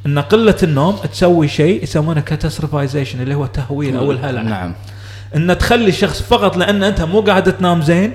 إن 0.05 0.19
قلة 0.19 0.57
النوم 0.63 0.95
تسوي 0.95 1.47
شيء 1.47 1.83
يسمونه 1.83 2.21
catastrophization 2.21 3.21
اللي 3.21 3.35
هو 3.35 3.43
التهويل 3.43 3.97
أو 3.97 4.11
الهلع. 4.11 4.41
نعم. 4.41 4.75
إن 5.35 5.57
تخلي 5.57 5.87
الشخص 5.87 6.21
فقط 6.21 6.57
لأن 6.57 6.83
أنت 6.83 7.01
مو 7.01 7.21
قاعد 7.21 7.57
تنام 7.57 7.81
زين 7.81 8.13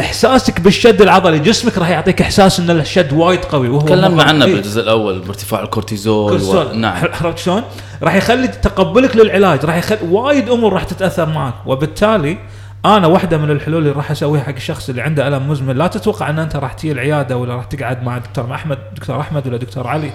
إحساسك 0.00 0.60
بالشد 0.60 1.02
العضلي 1.02 1.38
جسمك 1.38 1.78
راح 1.78 1.88
يعطيك 1.88 2.22
إحساس 2.22 2.60
إن 2.60 2.70
الشد 2.70 3.12
وايد 3.12 3.44
قوي 3.44 3.68
وهو 3.68 3.80
تكلمنا 3.80 4.22
عنه 4.22 4.44
إيه. 4.44 4.54
بالجزء 4.54 4.82
الأول 4.82 5.18
بارتفاع 5.18 5.62
الكورتيزول 5.62 6.42
و... 6.42 6.72
نعم. 6.72 6.96
عرفت 6.96 7.38
شلون؟ 7.38 7.62
راح 8.02 8.14
يخلي 8.14 8.48
تقبلك 8.48 9.16
للعلاج 9.16 9.64
راح 9.64 9.76
يخلي 9.76 9.98
وايد 10.10 10.48
أمور 10.48 10.72
راح 10.72 10.84
تتأثر 10.84 11.28
معك. 11.28 11.54
وبالتالي 11.66 12.38
أنا 12.84 13.06
واحدة 13.06 13.38
من 13.38 13.50
الحلول 13.50 13.78
اللي 13.78 13.92
راح 13.92 14.10
أسويها 14.10 14.42
حق 14.42 14.54
الشخص 14.54 14.88
اللي 14.88 15.02
عنده 15.02 15.28
ألم 15.28 15.48
مزمن 15.48 15.76
لا 15.76 15.86
تتوقع 15.86 16.30
إن 16.30 16.38
أنت 16.38 16.56
راح 16.56 16.72
تجي 16.72 16.92
العياده 16.92 17.36
ولا 17.36 17.54
راح 17.56 17.64
تقعد 17.64 18.02
مع 18.02 18.18
دكتور 18.18 18.54
أحمد 18.54 18.78
دكتور 18.96 19.20
أحمد 19.20 19.46
ولا 19.46 19.56
دكتور 19.56 19.86
علي. 19.86 20.10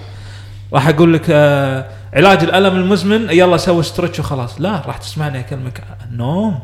راح 0.74 0.88
أقول 0.88 1.14
لك 1.14 1.26
آه 1.30 1.86
علاج 2.14 2.44
الألم 2.44 2.76
المزمن 2.76 3.30
يلا 3.30 3.58
سوي 3.58 3.84
stretch 3.84 4.20
وخلاص 4.20 4.62
لا 4.62 4.82
راح 4.88 4.98
تسمعني 4.98 5.40
أكلمك 5.40 5.84
نوم 6.12 6.60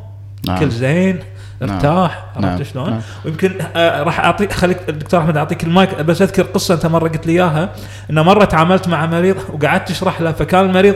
نعم. 0.48 0.60
كل 0.60 0.70
زين 0.70 1.20
نعم. 1.62 1.72
ارتاح 1.72 2.26
نعم. 2.40 2.52
عرفت 2.52 2.72
شلون؟ 2.72 2.90
نعم. 2.90 3.02
ويمكن 3.26 3.52
آه 3.76 4.04
راح 4.04 4.20
اعطيك 4.20 4.54
خليك 4.54 4.78
الدكتور 4.90 5.20
أحمد 5.20 5.38
أعطيك 5.38 5.64
المايك 5.64 6.02
بس 6.02 6.22
أذكر 6.22 6.44
قصة 6.44 6.74
أنت 6.74 6.86
مرة 6.86 7.08
قلت 7.10 7.28
لي 7.28 7.34
إياها 7.34 7.70
ان 8.10 8.20
مرة 8.20 8.46
تعاملت 8.46 8.88
مع 8.88 9.06
مريض 9.06 9.38
وقعدت 9.54 9.88
تشرح 9.88 10.22
له 10.22 10.32
فكان 10.32 10.66
المريض 10.66 10.96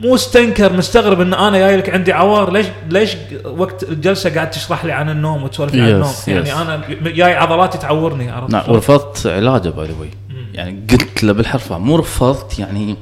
مستنكر 0.00 0.72
مستغرب 0.72 1.20
إن 1.20 1.34
أنا 1.34 1.58
جاي 1.58 1.76
لك 1.76 1.90
عندي 1.90 2.12
عوار 2.12 2.52
ليش 2.52 2.66
ليش 2.90 3.16
وقت 3.44 3.82
الجلسة 3.82 4.34
قاعد 4.34 4.50
تشرح 4.50 4.84
لي 4.84 4.92
عن 4.92 5.10
النوم 5.10 5.42
وتسولف 5.42 5.74
لي 5.74 5.80
عن 5.82 5.88
Yes, 5.88 6.28
النوم 6.28 6.44
يعني 6.46 6.52
yes. 6.52 6.56
أنا 6.56 7.10
جاي 7.10 7.34
عضلاتي 7.34 7.78
تعورني 7.78 8.30
عرفت 8.30 8.50
نعم 8.52 8.62
ورفضت 8.68 9.26
علاجه 9.26 9.68
by 9.68 9.86
the 9.86 9.94
يعني 10.54 10.80
قلت 10.90 11.24
له 11.24 11.32
بالحرف 11.32 11.72
مو 11.72 11.96
رفضت 11.96 12.58
يعني 12.58 12.96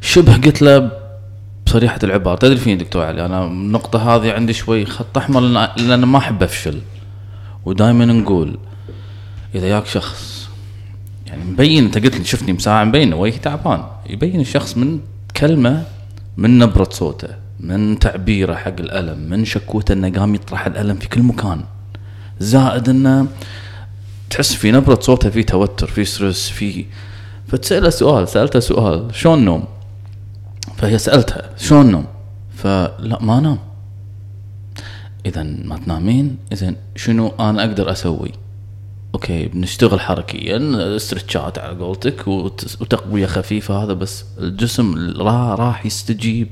شبه 0.00 0.36
قلت 0.36 0.62
له 0.62 0.90
بصريحة 1.66 1.98
العبارة. 2.04 2.36
تدري 2.36 2.56
فيني 2.56 2.76
دكتور 2.76 3.04
علي؟ 3.04 3.26
أنا 3.26 3.46
النقطة 3.46 4.14
هذه 4.14 4.32
عندي 4.32 4.52
شوي 4.52 4.84
خط 4.84 5.18
أحمر 5.18 5.40
لأن 5.76 6.04
ما 6.04 6.18
أحب 6.18 6.42
أفشل. 6.42 6.80
ودائما 7.64 8.04
نقول 8.04 8.58
إذا 9.54 9.66
ياك 9.66 9.86
شخص 9.86 10.48
يعني 11.26 11.44
مبين 11.44 11.84
أنت 11.84 11.98
قلت 11.98 12.16
لي 12.16 12.24
شفتني 12.24 12.52
مساعة 12.52 12.84
مبين 12.84 13.14
وجهي 13.14 13.38
تعبان 13.38 13.84
يبين 14.06 14.40
الشخص 14.40 14.76
من 14.76 15.00
كلمة 15.36 15.84
من 16.36 16.58
نبرة 16.58 16.88
صوته 16.90 17.28
من 17.60 17.98
تعبيره 17.98 18.54
حق 18.54 18.80
الألم 18.80 19.18
من 19.18 19.44
شكوته 19.44 19.92
إنه 19.92 20.10
قام 20.10 20.34
يطرح 20.34 20.66
الألم 20.66 20.96
في 20.96 21.08
كل 21.08 21.22
مكان. 21.22 21.64
زائد 22.40 22.88
إنه 22.88 23.26
تحس 24.30 24.54
في 24.54 24.70
نبرة 24.72 24.98
صوته 25.00 25.30
في 25.30 25.42
توتر 25.42 25.86
في 25.86 26.04
stress 26.04 26.48
في 26.50 26.84
فتسأله 27.48 27.90
سؤال 27.90 28.28
سألته 28.28 28.60
سؤال 28.60 29.14
شلون 29.14 29.44
نوم؟ 29.44 29.64
فهي 30.76 30.98
سألتها 30.98 31.50
شلون 31.56 31.90
نوم؟ 31.90 32.06
فلا 32.56 33.18
ما 33.20 33.40
نام. 33.40 33.58
إذا 35.26 35.42
ما 35.42 35.76
تنامين 35.76 36.36
إذا 36.52 36.74
شنو 36.96 37.28
أنا 37.40 37.60
أقدر 37.64 37.92
أسوي؟ 37.92 38.32
okay 39.14 39.46
بنشتغل 39.48 40.00
حركيا 40.00 40.60
stretch 40.96 41.50
ات 41.50 41.58
على 41.58 41.78
قولتك 41.78 42.28
وت- 42.28 42.76
وتقوية 42.80 43.26
خفيفة 43.26 43.84
هذا 43.84 43.92
بس 43.92 44.24
الجسم 44.38 45.12
را 45.20 45.54
راح 45.54 45.86
يستجيب. 45.86 46.48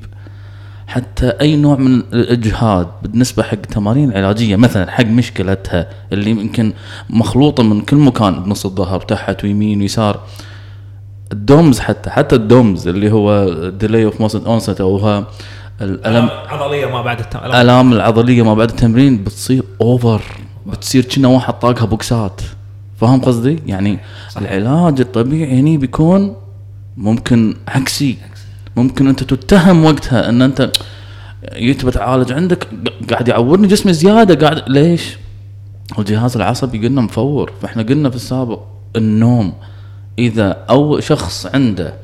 حتى 0.86 1.28
أي 1.28 1.56
نوع 1.56 1.76
من 1.76 1.94
الإجهاد 1.94 2.88
بالنسبة 3.02 3.42
حق 3.42 3.56
تمارين 3.56 4.12
علاجية 4.12 4.56
مثلا 4.56 4.90
حق 4.90 5.04
مشكلتها 5.04 5.88
اللي 6.12 6.30
يمكن 6.30 6.72
مخلوطة 7.10 7.62
من 7.62 7.80
كل 7.80 7.96
مكان 7.96 8.42
بنص 8.42 8.66
الظهر 8.66 9.00
تحت 9.00 9.44
ويمين 9.44 9.80
ويسار. 9.80 10.20
ال 11.32 11.41
DOMS 11.41 11.78
حتى 11.78 12.10
حتى 12.10 12.36
ال 12.36 12.47
DOMS 12.47 12.88
اللي 12.88 13.12
هو 13.12 13.48
delay 13.68 14.04
of 14.04 14.20
motion 14.20 14.44
onset 14.46 14.80
أو 14.80 15.24
الالم 15.80 16.28
عضليه 16.48 16.86
ما 16.86 17.02
بعد 17.02 17.20
التم... 17.20 17.38
الالام 17.38 17.92
العضلية 17.92 18.42
ما 18.42 18.54
بعد 18.54 18.70
التمرين 18.70 19.24
بتصير 19.24 19.62
over 19.80 20.22
بتصير 20.66 21.04
كنا 21.04 21.28
واحد 21.28 21.58
طاقها 21.58 21.86
بوكسات. 21.86 22.40
فاهم 23.00 23.20
قصدي؟ 23.20 23.58
يعني 23.66 23.98
العلاج 24.36 25.00
الطبيعي 25.00 25.60
هني 25.60 25.78
بيكون 25.78 26.36
ممكن 26.96 27.54
عكسي. 27.68 28.16
ممكن 28.76 29.08
أنت 29.08 29.22
تتهم 29.22 29.84
وقتها 29.84 30.28
أن 30.28 30.42
أنت 30.42 30.70
جيت 31.54 31.84
بتعالج 31.84 32.32
عندك 32.32 32.68
قاعد 33.10 33.28
يعورني 33.28 33.66
جسمي 33.66 33.92
زيادة 33.92 34.46
قاعد 34.46 34.62
ليش؟ 34.68 35.16
الجهاز 35.98 36.36
العصبي 36.36 36.86
قلنا 36.86 37.00
مفور 37.00 37.52
فإحنا 37.62 37.82
قلنا 37.82 38.10
في 38.10 38.16
السابق 38.16 38.60
النوم. 38.96 39.52
إذا 40.18 40.56
أو 40.70 41.00
شخص 41.00 41.46
عنده 41.46 41.94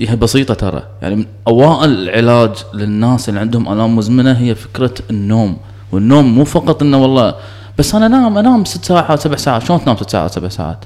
هي 0.00 0.16
بسيطة 0.16 0.54
ترى 0.54 0.82
يعني 1.02 1.16
من 1.16 1.26
أوائل 1.48 2.08
العلاج 2.08 2.54
للناس 2.74 3.28
اللي 3.28 3.40
عندهم 3.40 3.72
آلام 3.72 3.96
مزمنة 3.96 4.32
هي 4.32 4.54
فكرة 4.54 4.94
النوم. 5.10 5.56
والنوم 5.92 6.34
مو 6.34 6.44
فقط 6.44 6.82
إنه 6.82 7.02
والله 7.02 7.34
بس 7.78 7.94
أنا 7.94 8.06
أنام 8.06 8.38
أنام 8.38 8.64
ست 8.64 8.84
ساعات 8.84 9.20
سبع 9.20 9.36
ساعات 9.36 9.62
شلون 9.62 9.84
تنام 9.84 9.96
ست 9.96 10.10
ساعات 10.10 10.30
سبع 10.30 10.48
ساعات؟ 10.48 10.84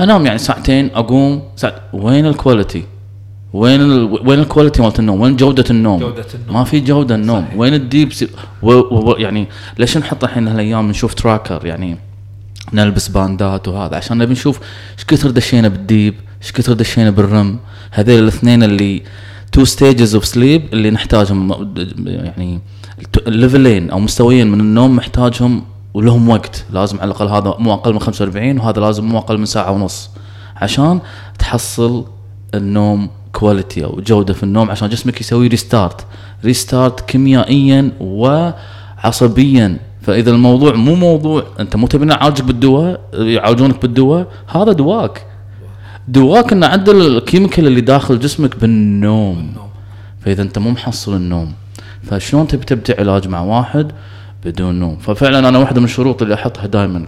أنام 0.00 0.26
يعني 0.26 0.38
ساعتين 0.38 0.90
أقوم 0.94 1.42
ساعت 1.56 1.74
وين 1.92 2.26
ال 2.26 2.33
quality 2.33 2.84
وين 3.54 3.80
ال... 3.80 4.28
وين 4.28 4.38
ال 4.38 4.43
quality 4.43 4.82
مالت 4.82 4.98
النوم؟ 4.98 5.20
وين 5.20 5.36
جودة 5.36 5.64
النوم؟ 5.70 6.00
جودة 6.00 6.26
النوم. 6.34 6.56
ما 6.56 6.64
في 6.64 6.80
جودة 6.80 7.14
النوم، 7.14 7.44
صحيح. 7.44 7.58
وين 7.58 7.74
ال 7.74 7.82
deep 7.82 8.12
س... 8.12 8.28
و... 8.62 8.72
و... 8.72 9.16
يعني 9.18 9.46
ليش 9.78 9.98
نحط 9.98 10.24
الحين 10.24 10.48
هالأيام 10.48 10.90
نشوف 10.90 11.14
tracker 11.14 11.66
يعني 11.66 11.96
نلبس 12.72 13.08
band 13.08 13.56
ات 13.56 13.68
وهذا 13.68 13.96
عشان 13.96 14.18
نبي 14.18 14.32
نشوف 14.32 14.60
إيش 14.98 15.04
كثر 15.04 15.30
دشينا 15.30 15.68
بال 15.68 15.83
deep 15.83 16.14
إيش 16.42 16.52
كثر 16.52 16.72
دشينا 16.72 17.10
بال 17.10 17.29
REM 17.29 17.58
هذول 17.90 18.18
الاثنين 18.18 18.62
اللي 18.62 19.02
two 19.52 19.64
stages 19.64 20.14
of 20.14 20.24
sleep 20.24 20.62
اللي 20.72 20.90
نحتاجهم 20.90 21.72
يعني 22.06 22.60
ال 23.26 23.34
level 23.34 23.74
ين 23.74 23.90
أو 23.90 23.98
مستويين 23.98 24.46
من 24.50 24.60
النوم 24.60 24.96
محتاجهم 24.96 25.64
ولهم 25.94 26.28
وقت 26.28 26.64
لازم 26.70 27.00
على 27.00 27.10
الأقل 27.10 27.28
هذا 27.28 27.54
مو 27.58 27.74
أقل 27.74 27.92
من 27.92 27.98
45 28.00 28.58
وهذا 28.58 28.80
لازم 28.80 29.04
مو 29.04 29.18
أقل 29.18 29.38
من 29.38 29.46
ساعة 29.46 29.70
ونص 29.70 30.10
عشان 30.56 31.00
تحصل 31.38 32.04
النوم 32.54 33.10
quality 33.34 33.84
أو 33.84 34.00
جودة 34.00 34.34
في 34.34 34.42
النوم 34.42 34.70
عشان 34.70 34.88
جسمك 34.88 35.20
يسوي 35.20 35.46
restart 35.46 36.06
restart 36.44 37.00
كيميائيا 37.00 37.92
وعصبيا. 38.00 39.78
فإذا 40.02 40.30
الموضوع 40.30 40.74
مو 40.74 40.94
موضوع 40.94 41.44
أنت 41.60 41.76
مو 41.76 41.86
تبي 41.86 42.04
نعالجك 42.04 42.44
بالدواء 42.44 43.00
يعالجونك 43.14 43.82
بالدواء 43.82 44.26
هذا 44.48 44.72
دواك. 44.72 45.26
دواك 46.08 46.52
إنه 46.52 46.66
عدل 46.66 47.06
ال 47.06 47.13
chemical 47.13 47.66
اللي 47.66 47.80
داخل 47.80 48.18
جسمك 48.18 48.58
بالنوم. 48.58 49.54
فإذا 50.20 50.42
أنت 50.42 50.58
مو 50.58 50.70
محصل 50.70 51.16
النوم. 51.16 51.52
فشلون 52.02 52.46
تبي 52.46 52.64
تبدأ 52.64 53.00
علاج 53.00 53.28
مع 53.28 53.40
واحد 53.40 53.92
بدون 54.44 54.74
نوم؟ 54.74 54.96
ففعلا 54.96 55.48
أنا 55.48 55.58
واحدة 55.58 55.80
من 55.80 55.84
الشروط 55.84 56.22
اللي 56.22 56.34
أحطها 56.34 56.66
دائما 56.66 57.06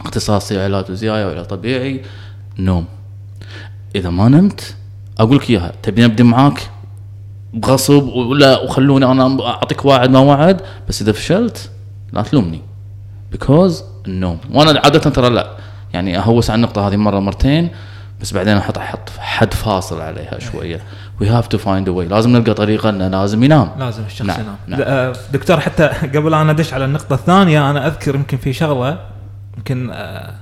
كاختصاصي 0.00 0.60
علاج 0.60 0.90
وظيفي 0.90 1.26
وعلاج 1.26 1.44
طبيعي 1.44 2.02
نوم. 2.58 2.84
إذا 3.94 4.10
ما 4.10 4.28
نمت 4.28 4.76
أقول 5.18 5.36
لك 5.36 5.50
إياها. 5.50 5.72
تبي 5.82 6.04
ابدي 6.04 6.22
معاك؟ 6.22 6.70
بغصب 7.54 8.02
ولا 8.02 8.58
وخلوني 8.60 9.04
أنا 9.04 9.46
أعطيك 9.46 9.84
وعد 9.84 10.10
ما 10.10 10.18
وعد 10.18 10.60
بس 10.88 11.02
إذا 11.02 11.12
فشلت 11.12 11.70
لا 12.12 12.22
تلومني. 12.22 12.60
because 13.32 13.84
النوم 14.06 14.38
وأنا 14.52 14.80
عادة 14.84 14.98
ترى 14.98 15.30
لا. 15.30 15.50
يعني 15.94 16.18
أهوس 16.18 16.50
على 16.50 16.56
النقطة 16.56 16.88
هذه 16.88 16.96
مرة 16.96 17.18
مرتين 17.18 17.70
بس 18.20 18.32
بعدين 18.34 18.56
أحط 18.56 18.78
أحط 18.78 19.10
حد 19.18 19.54
فاصل 19.54 20.00
عليها 20.00 20.38
شوية. 20.38 20.80
we 21.20 21.28
have 21.28 21.46
to 21.46 21.58
find 21.58 21.88
way 21.88 22.08
لازم 22.08 22.30
نلقى 22.30 22.54
طريقة 22.54 22.88
إنه 22.88 23.08
لازم 23.08 23.44
ينام. 23.44 23.70
لازم 23.78 24.02
الشخص 24.04 24.26
نعم، 24.26 24.40
ينام. 24.68 24.80
نعم. 24.80 25.12
دكتور 25.32 25.60
حتى 25.60 25.86
قبل 25.86 26.34
ان 26.34 26.50
أدش 26.50 26.74
على 26.74 26.84
النقطة 26.84 27.14
الثانية 27.14 27.70
أنا 27.70 27.86
أذكر 27.86 28.14
يمكن 28.14 28.36
في 28.36 28.52
شغلة 28.52 28.98
يمكن 29.56 29.90
آه، 29.92 30.34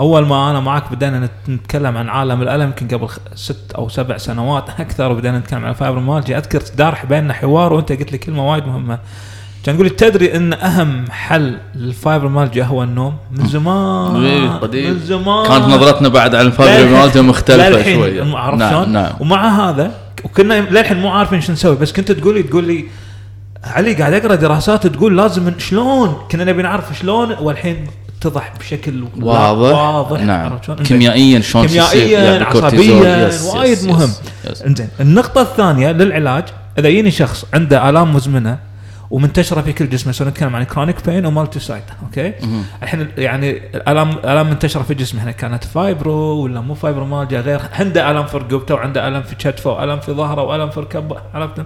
أول 0.00 0.26
ما 0.26 0.50
أنا 0.50 0.60
معك 0.60 0.92
بدينا 0.92 1.20
نت- 1.20 1.48
نتكلم 1.50 1.96
عن 1.96 2.08
عالم 2.08 2.42
الألم 2.42 2.62
يمكن 2.62 2.88
قبل 2.88 3.08
ست 3.34 3.72
أو 3.78 3.88
سبع 3.88 4.16
سنوات 4.16 4.64
أكثر 4.80 5.12
وبدينا 5.12 5.38
نتكلم 5.38 5.64
عن 5.64 5.70
الفايبرومالجيا 5.70 6.38
أذكر 6.38 6.62
دار 6.76 6.98
بيننا 7.08 7.32
حوار 7.34 7.72
وأنت 7.72 7.92
قلت 7.92 8.12
لي 8.12 8.18
كلمة 8.18 8.50
وايد 8.52 8.66
مهمة. 8.66 8.98
كان 9.64 9.74
يقول 9.74 9.90
تدري 9.90 10.36
إن 10.36 10.52
أهم 10.52 11.04
حل 11.10 11.56
للفايبرومالجيا 11.74 12.64
هو 12.64 12.82
النوم؟ 12.82 13.16
من 13.30 13.46
زمان 13.46 14.24
إيه، 14.24 14.48
قديم. 14.48 14.90
من 14.90 14.98
زمان. 14.98 15.46
كانت 15.48 15.64
نظرتنا 15.64 16.08
بعد 16.08 16.34
عن 16.34 16.46
الفايبروميالجيا 16.46 17.22
مختلفة 17.22 17.94
شوية. 17.94 18.36
عرفت 18.36 18.58
نعم؟ 18.58 18.92
نعم. 18.92 19.12
ومع 19.20 19.48
هذا 19.70 19.90
وكنا 20.24 20.60
للحين 20.60 21.00
مو 21.00 21.08
عارفين 21.08 21.40
شو 21.40 21.52
نسوي 21.52 21.76
بس 21.76 21.92
كنت 21.92 22.12
تقول 22.12 22.34
لي 22.34 22.42
تقول 22.42 22.64
لي 22.64 22.84
علي 23.64 23.94
قاعد 23.94 24.12
أقرأ 24.12 24.34
دراسات 24.34 24.86
تقول 24.86 25.16
لازم 25.16 25.58
شلون؟ 25.58 26.16
كنا 26.30 26.44
نبي 26.44 26.62
نعرف 26.62 26.98
شلون 26.98 27.32
والحين 27.40 27.86
اتضح 28.26 28.52
بشكل 28.60 29.04
واضح. 29.20 29.78
واضح. 29.78 30.20
نعم. 30.20 30.58
كيميائيا 30.58 31.40
شلون 31.40 31.66
كيميائيا 31.66 32.20
يعني. 32.20 32.44
عصبيا 32.44 33.30
وايد 33.54 33.84
مهم. 33.84 34.10
إنزين. 34.66 34.88
النقطة 35.00 35.42
الثانية 35.42 35.92
للعلاج 35.92 36.44
إذا 36.78 36.88
يجيني 36.88 37.10
شخص 37.10 37.44
عنده 37.54 37.88
آلام 37.88 38.14
مزمنة 38.14 38.58
ومنتشرة 39.10 39.60
في 39.60 39.72
كل 39.72 39.88
جسمه 39.88 40.12
سواء 40.12 40.28
نتكلم 40.28 40.56
عن 40.56 40.62
chronic 40.62 41.06
pain 41.06 41.26
و 41.26 41.60
multi-site 41.60 41.84
okay؟ 42.02 42.32
الحين 42.82 43.08
يعني 43.18 43.50
الالام 43.74 44.10
آلام 44.24 44.50
منتشرة 44.50 44.82
في 44.82 44.94
جسمه 44.94 45.22
هنا 45.22 45.30
كانت 45.30 45.64
fibro 45.64 46.14
ولا 46.14 46.60
مو 46.60 46.74
فايبرومالجيا 46.74 47.40
غير 47.40 47.60
عنده 47.78 48.10
الم 48.10 48.26
في 48.26 48.36
رقبته 48.36 48.74
وعنده 48.74 49.08
الم 49.08 49.22
في 49.22 49.34
كتفه 49.34 49.70
والم 49.70 50.00
في 50.00 50.12
ظهره 50.12 50.42
والم 50.42 50.70
في 50.70 50.80
ركبه 50.80 51.16
عرفت؟ 51.34 51.62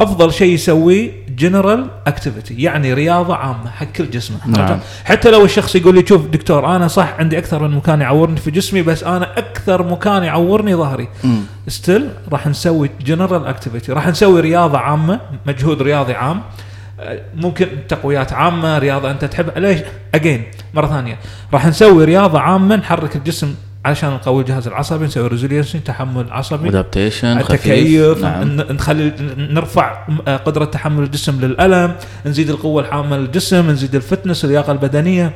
أفضل 0.00 0.32
شيء 0.32 0.54
يسويه 0.54 1.10
general 1.28 1.90
activity 2.06 2.62
يعني 2.62 2.94
رياضة 2.94 3.36
عامة 3.36 3.70
حق 3.70 3.86
كل 3.86 4.10
جسمه. 4.10 4.38
نعم. 4.46 4.78
حتى 5.04 5.30
لو 5.30 5.44
الشخص 5.44 5.76
يقول 5.76 5.94
لي 5.94 6.06
شوف 6.06 6.26
دكتور 6.26 6.76
أنا 6.76 6.88
صح 6.88 7.14
عندي 7.18 7.38
أكثر 7.38 7.68
من 7.68 7.76
مكان 7.76 8.00
يعورني 8.00 8.36
في 8.36 8.50
جسمي 8.50 8.82
بس 8.82 9.04
أنا 9.04 9.38
أكثر 9.38 9.82
مكان 9.82 10.22
يعورني 10.22 10.74
ظهري. 10.74 11.08
still 11.68 12.08
راح 12.32 12.46
نسوي 12.46 12.90
general 13.00 13.46
activity 13.46 13.92
راح 13.92 14.08
نسوي 14.08 14.40
رياضة 14.40 14.78
عامة 14.78 15.20
مجهود 15.46 15.82
رياضي 15.82 16.12
عام. 16.12 16.42
ممكن 17.34 17.68
تقويات 17.88 18.32
عامة 18.32 18.78
رياضة 18.78 19.10
أنت 19.10 19.24
تحب. 19.24 19.58
ليش؟ 19.58 19.80
again 20.14 20.44
مرة 20.74 20.86
ثانية. 20.86 21.18
راح 21.52 21.66
نسوي 21.66 22.04
رياضة 22.04 22.40
عامة 22.40 22.76
نحرك 22.76 23.16
الجسم 23.16 23.54
علشان 23.86 24.10
نقوي 24.10 24.42
الجهاز 24.42 24.66
العصبي 24.66 25.04
نسوي 25.04 25.28
resiliency 25.28 25.78
تحمل 25.78 26.26
عصبي. 26.30 26.68
adaptation 26.68 27.38
التكيف 27.38 28.22
نعم. 28.22 28.56
نخلي 28.56 29.12
نرفع 29.36 30.06
آه، 30.28 30.36
قدرة 30.36 30.64
تحمل 30.64 31.02
الجسم 31.02 31.40
للألم 31.40 31.94
نزيد 32.26 32.50
القوة 32.50 32.82
الحامة 32.82 33.16
للجسم 33.16 33.70
نزيد 33.70 33.94
ال 33.94 34.00
fitness 34.00 34.44
اللياقه 34.44 34.72
البدنية. 34.72 35.34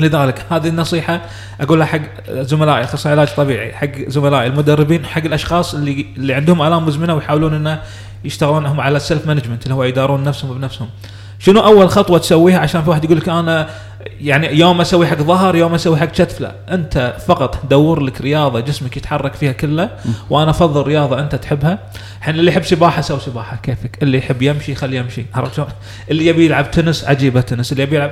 لذلك 0.00 0.46
هذه 0.50 0.68
النصيحة 0.68 1.20
أقولها 1.60 1.86
حق 1.86 2.00
زملائي 2.30 2.84
أخصائي 2.84 3.14
علاج 3.14 3.34
طبيعي 3.34 3.72
حق 3.72 4.08
زملائي 4.08 4.46
المدربين 4.46 5.06
حق 5.06 5.24
الأشخاص 5.24 5.74
اللي 5.74 6.06
اللي 6.16 6.34
عندهم 6.34 6.62
آلام 6.62 6.86
مزمنة 6.86 7.14
ويحاولون 7.14 7.54
إنه 7.54 7.82
يشتغلون 8.24 8.66
هم 8.66 8.80
على 8.80 8.96
ال 8.96 9.02
self 9.02 9.26
management 9.26 9.64
اللي 9.64 9.74
هو 9.74 9.84
يدارون 9.84 10.24
نفسهم 10.24 10.58
بنفسهم. 10.58 10.88
شنو 11.40 11.60
أول 11.60 11.88
خطوة 11.88 12.18
تسويها؟ 12.18 12.58
عشان 12.58 12.82
في 12.82 12.90
واحد 12.90 13.04
يقول 13.04 13.16
لك 13.16 13.28
أنا 13.28 13.68
يعني 14.20 14.58
يوم 14.58 14.80
أسوي 14.80 15.06
حق 15.06 15.16
ظهر 15.16 15.56
يوم 15.56 15.74
أسوي 15.74 15.96
حق 15.96 16.06
كتف 16.06 16.40
لا. 16.40 16.54
أنت 16.70 17.14
فقط 17.26 17.58
دور 17.70 18.00
لك 18.00 18.20
رياضة 18.20 18.60
جسمك 18.60 18.96
يتحرك 18.96 19.34
فيها 19.34 19.52
كله 19.52 19.90
وأنا 20.30 20.50
أفضل 20.50 20.82
رياضة 20.82 21.20
أنت 21.20 21.34
تحبها. 21.34 21.78
الحين 22.18 22.34
اللي 22.38 22.50
يحب 22.50 22.62
سباحة 22.64 23.02
سوي 23.02 23.20
سباحة 23.20 23.56
كيفك؟ 23.56 24.02
اللي 24.02 24.18
يحب 24.18 24.42
يمشي 24.42 24.74
خليه 24.74 24.98
يمشي 24.98 25.24
عرفت 25.34 25.54
شلون؟ 25.54 25.68
اللي 26.10 26.26
يبي 26.26 26.44
يلعب 26.44 26.70
تنس 26.70 27.04
عجيبة 27.04 27.40
تنس 27.40 27.72
اللي 27.72 27.82
يبي 27.82 27.96
يلعب 27.96 28.10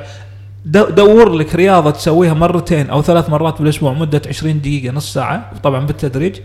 دو- 0.64 0.88
دور 0.90 1.32
لك 1.34 1.54
رياضة 1.54 1.90
تسويها 1.90 2.34
مرتين 2.34 2.90
أو 2.90 3.02
ثلاث 3.02 3.30
مرات 3.30 3.58
بالأسبوع 3.62 3.92
مدة 3.92 4.22
20 4.28 4.60
دقيقة 4.60 4.92
نص 4.94 5.12
ساعة 5.14 5.50
طبعا 5.62 5.86
بالتدريج. 5.86 6.36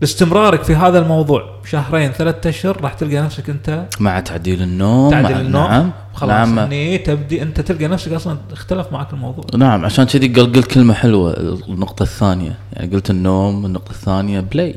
باستمرارك 0.00 0.62
في 0.62 0.74
هذا 0.74 0.98
الموضوع 0.98 1.50
شهرين 1.70 2.12
ثلاثة 2.12 2.50
أشهر 2.50 2.80
راح 2.82 2.94
تلقى 2.94 3.16
نفسك 3.16 3.50
أنت 3.50 3.86
مع 4.00 4.20
تعديل 4.20 4.62
النوم 4.62 5.10
تعدل 5.10 5.34
مع 5.34 5.40
النوم. 5.40 5.70
نعم. 5.70 5.90
خلاص 6.14 6.48
نعم. 6.48 6.58
إني 6.58 6.98
تبدي 6.98 7.42
أنت 7.42 7.60
تلقى 7.60 7.86
نفسك 7.86 8.12
أصلا 8.12 8.38
اختلف 8.52 8.92
معك 8.92 9.12
الموضوع. 9.12 9.44
نعم 9.56 9.84
عشان 9.84 10.04
كذي 10.04 10.28
قل 10.28 10.52
قلت 10.52 10.66
كلمة 10.66 10.94
حلوة 10.94 11.32
النقطة 11.68 12.02
الثانية. 12.02 12.58
يعني 12.72 12.94
قلت 12.94 13.10
النوم 13.10 13.66
النقطة 13.66 13.90
الثانية 13.90 14.40
play. 14.40 14.74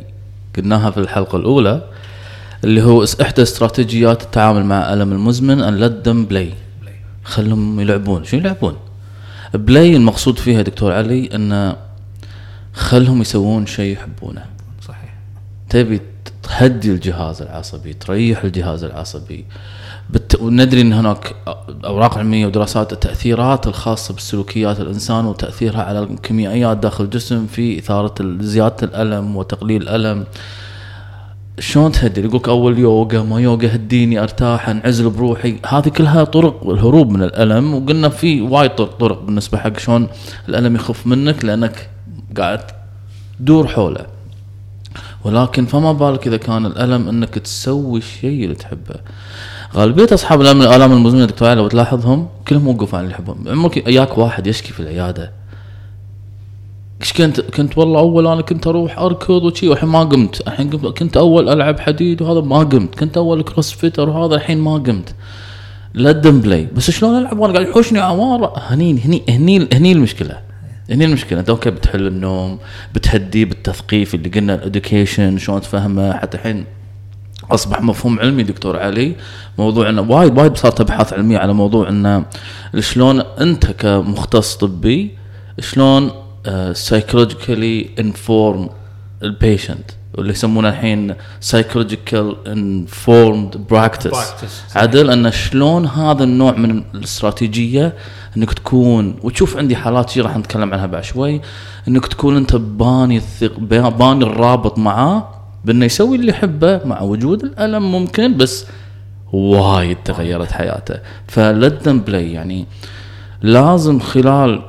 قلناها 0.58 0.92
في 0.92 0.98
الحلقة 0.98 1.36
الأولى 1.38 1.82
اللي 2.64 2.84
هو 2.84 3.06
إحدى 3.22 3.42
استراتيجيات 3.42 4.24
التعامل 4.24 4.66
مع 4.66 4.94
ألم 4.94 5.12
المزمن 5.12 5.80
let 5.90 6.08
them 6.08 6.34
play 6.34 6.54
خلهم 7.24 7.80
يلعبون. 7.80 8.24
شو 8.24 8.38
يلعبون؟ 8.38 8.76
بلاي 9.54 9.96
المقصود 9.96 10.40
فيها 10.40 10.62
دكتور 10.62 10.94
علي 10.94 11.30
أن 11.36 11.76
خلهم 12.74 13.22
يسوون 13.22 13.66
شيء 13.66 13.94
يحبونه. 13.94 14.46
تبي 15.74 16.02
تهدي 16.44 16.92
الجهاز 16.92 17.42
العصبي 17.42 17.94
تريح 17.94 18.44
الجهاز 18.44 18.84
العصبي. 18.84 19.46
بت... 20.10 20.42
وندري 20.42 20.82
إن 20.82 20.94
هناك 20.94 21.36
أوراق 21.86 22.18
علمية 22.18 22.46
ودراسات 22.46 22.94
التاثيرات 22.94 23.68
الخاصة 23.68 24.14
بسلوكيات 24.14 24.80
الإنسان 24.80 25.26
وتأثيرها 25.26 25.84
على 25.84 26.00
الكيميائيات 26.00 26.78
داخل 26.78 27.04
الجسم 27.04 27.46
في 27.46 27.80
إثارة 27.80 28.14
زيادة 28.40 28.76
الألم 28.84 29.36
وتقليل 29.36 29.82
الألم. 29.82 30.26
شلون 31.60 31.92
تهدي؟ 31.92 32.22
يقولك 32.22 32.50
أول 32.50 32.80
يوغا 32.80 33.22
ما 33.22 33.40
يوغا 33.40 33.76
هديني 33.76 34.20
أرتاح 34.20 34.70
أنعزل 34.70 35.10
بروحي. 35.10 35.58
هذه 35.68 35.90
كلها 35.90 36.24
طرق 36.24 36.70
الهروب 36.70 37.10
من 37.10 37.24
الألم 37.24 37.74
وقلنا 37.74 38.10
في 38.10 38.42
وايد 38.42 38.72
طرق 38.76 39.22
بالنسبة 39.22 39.58
حق 39.58 39.80
شلون 39.80 40.08
الألم 40.50 40.76
يخف 40.76 41.08
منك 41.08 41.46
لأنك 41.46 41.90
قاعد 42.38 42.62
تدور 43.40 43.68
حوله. 43.68 44.06
ولكن 45.24 45.66
فما 45.66 45.92
بالك 45.92 46.28
إذا 46.28 46.38
كان 46.38 46.66
الألم 46.66 47.10
إنك 47.10 47.30
تسوي 47.30 48.00
الشيء 48.00 48.44
اللي 48.44 48.56
تحبه. 48.56 48.96
غالبية 49.76 50.08
أصحاب 50.14 50.42
الآلام 50.42 50.92
المزمنة 50.92 51.26
دكتور 51.26 51.54
لو 51.54 51.68
تلاحظهم 51.68 52.28
كلهم 52.48 52.68
وقفوا 52.68 52.98
عن 52.98 53.04
اللي 53.04 53.16
يحبهم 53.16 53.48
عمرك 53.48 53.88
إياك 53.88 54.18
واحد 54.18 54.48
يشكي 54.48 54.74
في 54.74 54.80
العيادة. 54.80 55.32
إيش 57.02 57.14
كنت 57.14 57.42
كنت 57.42 57.78
والله 57.78 58.00
أول 58.00 58.28
أنا 58.28 58.42
كنت 58.42 58.68
أروح 58.68 59.00
أركض 59.00 59.44
وشي 59.44 59.68
والحين 59.68 59.90
ما 59.90 60.04
قمت. 60.04 60.48
الحين 60.48 60.70
كنت 60.70 61.18
أول 61.18 61.50
ألعب 61.50 61.80
حديد 61.80 62.22
وهذا 62.22 62.42
ما 62.42 62.58
قمت. 62.58 62.96
كنت 62.96 63.18
أول 63.18 63.44
crossfitter 63.44 64.10
وهذا 64.10 64.36
الحين 64.36 64.58
ما 64.58 64.74
قمت. 64.74 65.16
لا 65.94 66.12
play 66.12 66.68
بس 66.76 66.92
شلون 66.92 67.18
ألعب؟ 67.18 67.40
وأنا 67.40 67.54
قاعد 67.54 67.68
يحوشني 67.68 68.00
عوار 68.00 68.54
هني 68.58 69.00
هني 69.06 69.24
هني 69.30 69.68
هني 69.74 69.92
المشكلة. 69.92 70.53
هني 70.90 71.06
المشكلة. 71.06 71.40
انت 71.40 71.50
okay 71.50 71.70
بتحل 71.72 72.08
النوم 72.08 72.60
بتهديه 72.96 73.46
بالتثقيف 73.46 74.16
اللي 74.16 74.30
قلنا 74.30 74.54
ال 74.56 74.64
education 74.64 75.38
شلون 75.38 75.62
تفهمه. 75.62 76.14
حتى 76.18 76.38
الحين 76.38 76.66
أصبح 77.52 77.82
مفهوم 77.82 78.20
علمي 78.20 78.44
دكتور 78.44 78.80
علي 78.80 79.16
موضوع 79.58 79.90
إنه 79.90 80.02
وايد 80.02 80.38
وايد 80.38 80.58
صارت 80.58 80.82
ابحاث 80.82 81.14
علميه 81.14 81.38
على 81.38 81.54
موضوع 81.54 81.90
إنه 81.90 82.26
شلون 82.80 83.20
أنت 83.20 83.66
كمختص 83.66 84.56
طبي 84.56 85.12
شلون 85.60 86.12
psychologically 86.74 87.90
inform 88.00 88.70
ال 89.24 89.32
patient 89.32 89.92
واللي 90.14 90.32
يسمونه 90.32 90.70
الحين 90.70 91.16
psychological 91.40 92.36
informed 92.48 93.68
practice. 93.70 94.78
عدل 94.78 95.10
أن 95.10 95.32
شلون 95.32 95.86
هذا 95.86 96.24
النوع 96.24 96.52
من 96.52 96.84
الاستراتيجية 96.96 97.94
أنك 98.38 98.54
تكون 98.54 99.16
وتشوف 99.24 99.58
عندي 99.58 99.76
حالات 99.76 100.10
شي 100.10 100.22
راح 100.22 100.38
نتكلم 100.38 100.74
عنها 100.74 100.86
بعد 100.86 101.04
شوي 101.04 101.42
أنك 101.88 102.06
تكون 102.08 102.38
أنت 102.38 102.56
باني 102.56 103.18
الثق 103.18 103.60
باني 103.60 104.24
الرابط 104.26 104.78
معاه 104.78 105.30
بأنه 105.66 105.86
يسوي 105.86 106.16
اللي 106.16 106.30
يحبه 106.30 106.82
مع 106.86 107.02
وجود 107.02 107.44
الألم 107.44 107.92
ممكن 107.92 108.38
بس 108.38 108.66
وايد 109.34 109.98
تغيرت 110.06 110.52
حياته 110.52 110.96
فلدن 111.28 112.00
بلاي 112.00 112.32
يعني 112.32 112.66
لازم 113.42 114.00
خلال 114.00 114.62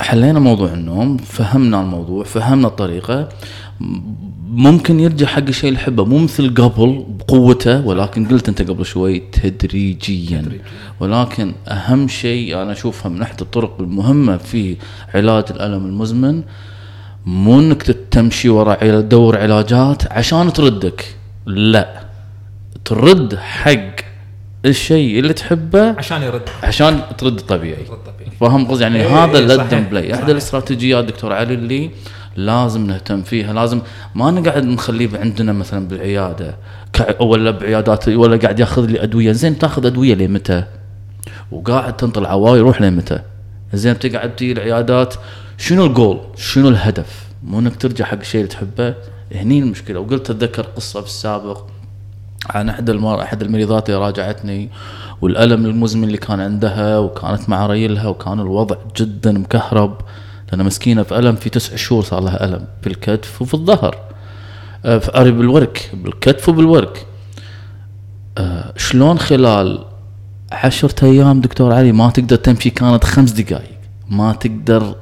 حلينا 0.00 0.38
موضوع 0.38 0.72
النوم 0.72 1.16
فهمنا 1.16 1.80
الموضوع 1.80 2.24
فهمنا 2.24 2.68
الطريقة. 2.68 3.28
م- 3.80 4.00
ممكن 4.50 5.00
يرجع 5.00 5.26
حق 5.26 5.42
الشيء 5.48 5.68
اللي 5.68 5.80
يحبه 5.80 6.04
مو 6.04 6.18
مثل 6.18 6.54
قبل 6.54 7.04
بقوته 7.18 7.86
ولكن 7.86 8.26
قلت 8.28 8.48
أنت 8.48 8.62
قبل 8.62 8.86
شوي 8.86 9.18
تدريجيا. 9.18 10.44
ولكن 11.00 11.52
أهم 11.68 12.08
شيء 12.08 12.62
أنا 12.62 12.72
أشوفها 12.72 13.08
من 13.08 13.22
احد 13.22 13.40
الطرق 13.40 13.76
المهمة 13.80 14.36
في 14.36 14.76
علاج 15.14 15.44
الألم 15.50 15.86
المزمن 15.86 16.42
مو 17.26 17.60
إنك 17.60 17.82
تمشي 18.10 18.48
ورا 18.48 18.72
عل- 18.82 19.02
تدور 19.02 19.38
علاجات 19.38 20.12
عشان 20.12 20.52
تردك 20.52 21.14
لا. 21.46 22.00
ترد 22.84 23.34
حق 23.36 24.07
الشيء 24.64 25.18
اللي 25.18 25.32
تحبه 25.32 25.94
عشان 25.98 26.22
يرد. 26.22 26.42
عشان 26.62 27.00
ترد 27.18 27.40
طبيعي. 27.40 27.80
يرد 27.80 27.98
طبيعي. 28.06 28.30
فاهم 28.40 28.66
قصدي؟ 28.68 28.82
يعني 28.82 29.00
إيه، 29.00 29.24
هذا 29.24 29.38
إيه، 29.38 29.44
لدن 29.44 29.68
صحيح، 29.70 29.78
بلاي 29.78 30.14
أحد. 30.14 30.30
الاستراتيجيات 30.30 31.04
دكتور 31.04 31.32
علي 31.32 31.54
اللي 31.54 31.90
لازم 32.36 32.86
نهتم 32.86 33.22
فيها 33.22 33.52
لازم 33.52 33.80
ما 34.14 34.30
نقعد 34.30 34.64
نخليه 34.64 35.08
عندنا 35.14 35.52
مثلا 35.52 35.88
بالعيادة 35.88 36.56
ولا 37.20 37.50
بعيادات 37.50 38.08
ولا 38.08 38.36
قاعد 38.36 38.60
ياخذ 38.60 38.86
لي 38.86 39.02
أدوية. 39.02 39.32
زين 39.32 39.58
تاخذ 39.58 39.86
أدوية 39.86 40.14
لمتى؟ 40.14 40.64
وقاعد 41.52 41.96
تنطل 41.96 42.26
عواي 42.26 42.58
يروح 42.58 42.80
لمتى؟ 42.80 43.20
زين 43.74 43.98
تقعد 43.98 44.36
تجي 44.36 44.52
العيادات. 44.52 45.14
شنو 45.58 45.86
الجول 45.86 46.20
شنو 46.36 46.68
الهدف؟ 46.68 47.24
مو 47.44 47.58
إنك 47.58 47.76
ترجع 47.76 48.04
حق 48.04 48.18
الشيء 48.18 48.40
اللي 48.40 48.52
تحبه؟ 48.52 48.94
هني 49.34 49.58
المشكلة. 49.58 50.00
وقلت 50.00 50.30
أتذكر 50.30 50.62
قصة 50.62 51.00
بالسابق 51.00 51.66
عن 52.50 52.68
احد 52.68 52.90
المر... 52.90 53.22
احد 53.22 53.42
المريضات 53.42 53.90
اللي 53.90 54.00
راجعتني 54.00 54.70
والألم 55.20 55.66
المزمن 55.66 56.04
اللي 56.04 56.18
كان 56.18 56.40
عندها 56.40 56.98
وكانت 56.98 57.48
مع 57.48 57.66
ريلها 57.66 58.08
وكان 58.08 58.40
الوضع 58.40 58.76
جدا 58.96 59.32
مكهرب 59.32 60.00
لأن 60.52 60.64
مسكينة 60.64 61.02
في 61.02 61.18
ألم 61.18 61.36
في 61.36 61.50
تسع 61.50 61.76
شهور 61.76 62.02
صار 62.02 62.20
لها 62.20 62.44
ألم 62.44 62.64
في 62.82 62.86
الكتف 62.86 63.42
وفي 63.42 63.54
الظهر. 63.54 63.96
آه، 64.84 64.98
في 64.98 65.30
بالورك 65.30 65.90
بالكتف 65.94 66.48
وبالورك. 66.48 67.06
آه، 68.38 68.72
شلون 68.76 69.18
خلال 69.18 69.84
عشرة 70.52 71.04
أيام 71.04 71.40
دكتور 71.40 71.72
علي 71.72 71.92
ما 71.92 72.10
تقدر 72.10 72.36
تمشي؟ 72.36 72.70
كانت 72.70 73.04
خمس 73.04 73.30
دقائق 73.30 73.78
ما 74.08 74.32
تقدر 74.32 74.94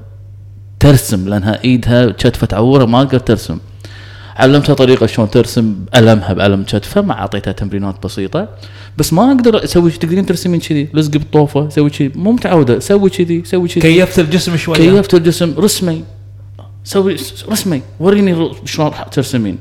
ترسم 0.81 1.29
لأنها 1.29 1.65
إيدها 1.65 2.11
كتفه 2.11 2.47
تعورها 2.47 2.87
ما 2.87 3.05
تقدر 3.05 3.19
ترسم. 3.19 3.59
علمتها 4.37 4.75
طريقة 4.75 5.07
شلون 5.07 5.31
ترسم 5.31 5.75
ألمها 5.95 6.33
بألم 6.33 6.63
كتفها 6.63 7.03
ما 7.03 7.13
أعطيتها 7.13 7.53
تمرينات 7.53 8.05
بسيطة. 8.05 8.49
بس 8.99 9.13
ما 9.13 9.33
أقدر 9.33 9.65
أسوي 9.65 9.91
تقدرين 9.91 10.27
ترسمين 10.27 10.61
كذي 10.61 10.89
لزقي 10.95 11.19
بالطوفة 11.19 11.69
سوي 11.69 11.91
كذي. 11.91 12.13
مو 12.15 12.33
متعودة 12.33 12.79
سوي 12.79 13.11
كذي 13.11 13.45
سوي 13.45 13.69
كذي. 13.69 13.81
كيفت 13.81 14.19
الجسم 14.19 14.57
شوي 14.57 14.77
كيفت 14.77 15.15
الجسم 15.15 15.55
رسمي. 15.59 16.05
سوي 16.85 17.17
رسمي. 17.49 17.83
وريني 18.01 18.51
شلون 18.65 18.89
راح 18.89 19.03
ترسمين. 19.03 19.59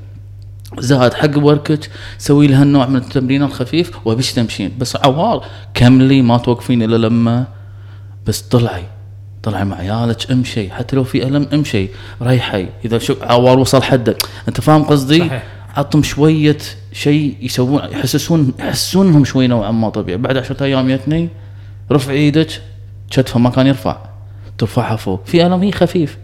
زائد 0.80 1.14
حق 1.14 1.38
وركك 1.38 1.90
سوي 2.18 2.48
لها 2.48 2.64
النوع 2.64 2.86
من 2.86 2.96
التمرين 2.96 3.44
الخفيف 3.44 3.92
و 4.06 4.11
push 4.11 4.34
تمشين. 4.34 4.72
بس 4.80 4.96
عوار 4.96 5.46
كملي 5.74 6.22
ما 6.22 6.38
توقفين 6.38 6.84
إلا 6.84 7.08
لما. 7.08 7.46
بس 8.28 8.42
طلعي. 8.42 8.84
طلعي 9.46 9.66
مع 9.66 9.78
عيالك 9.78 10.32
امشي 10.32 10.72
حتى 10.72 10.96
لو 10.96 11.04
في 11.04 11.24
ألم 11.24 11.48
امشي 11.54 11.90
ريحي 12.22 12.68
إذا 12.86 12.98
شو 12.98 13.16
عوار 13.22 13.60
وصل 13.60 13.84
حده 13.84 14.16
أنت 14.48 14.62
فاهم 14.62 14.84
قصدي؟ 14.84 15.20
صحيح. 15.20 15.44
عطهم 15.78 16.04
شوية 16.04 16.58
شيء 16.94 17.38
يسوون 17.42 17.82
يحسسون 17.92 18.54
يحسون 18.60 19.08
انهم 19.08 19.26
شوي 19.26 19.48
نوعا 19.48 19.72
ما 19.72 19.90
طبيعي. 19.90 20.18
بعد 20.18 20.38
عشرة 20.38 20.64
أيام 20.64 20.90
يتني 20.90 21.30
رفع 21.92 22.12
إيدك 22.12 22.62
كتفه 23.12 23.40
ما 23.40 23.50
كان 23.50 23.68
يرفع. 23.68 23.98
ترفعها 24.58 24.96
فوق 24.96 25.22
في 25.26 25.46
ألم 25.46 25.62
هي 25.62 25.72
خفيف. 25.72 26.18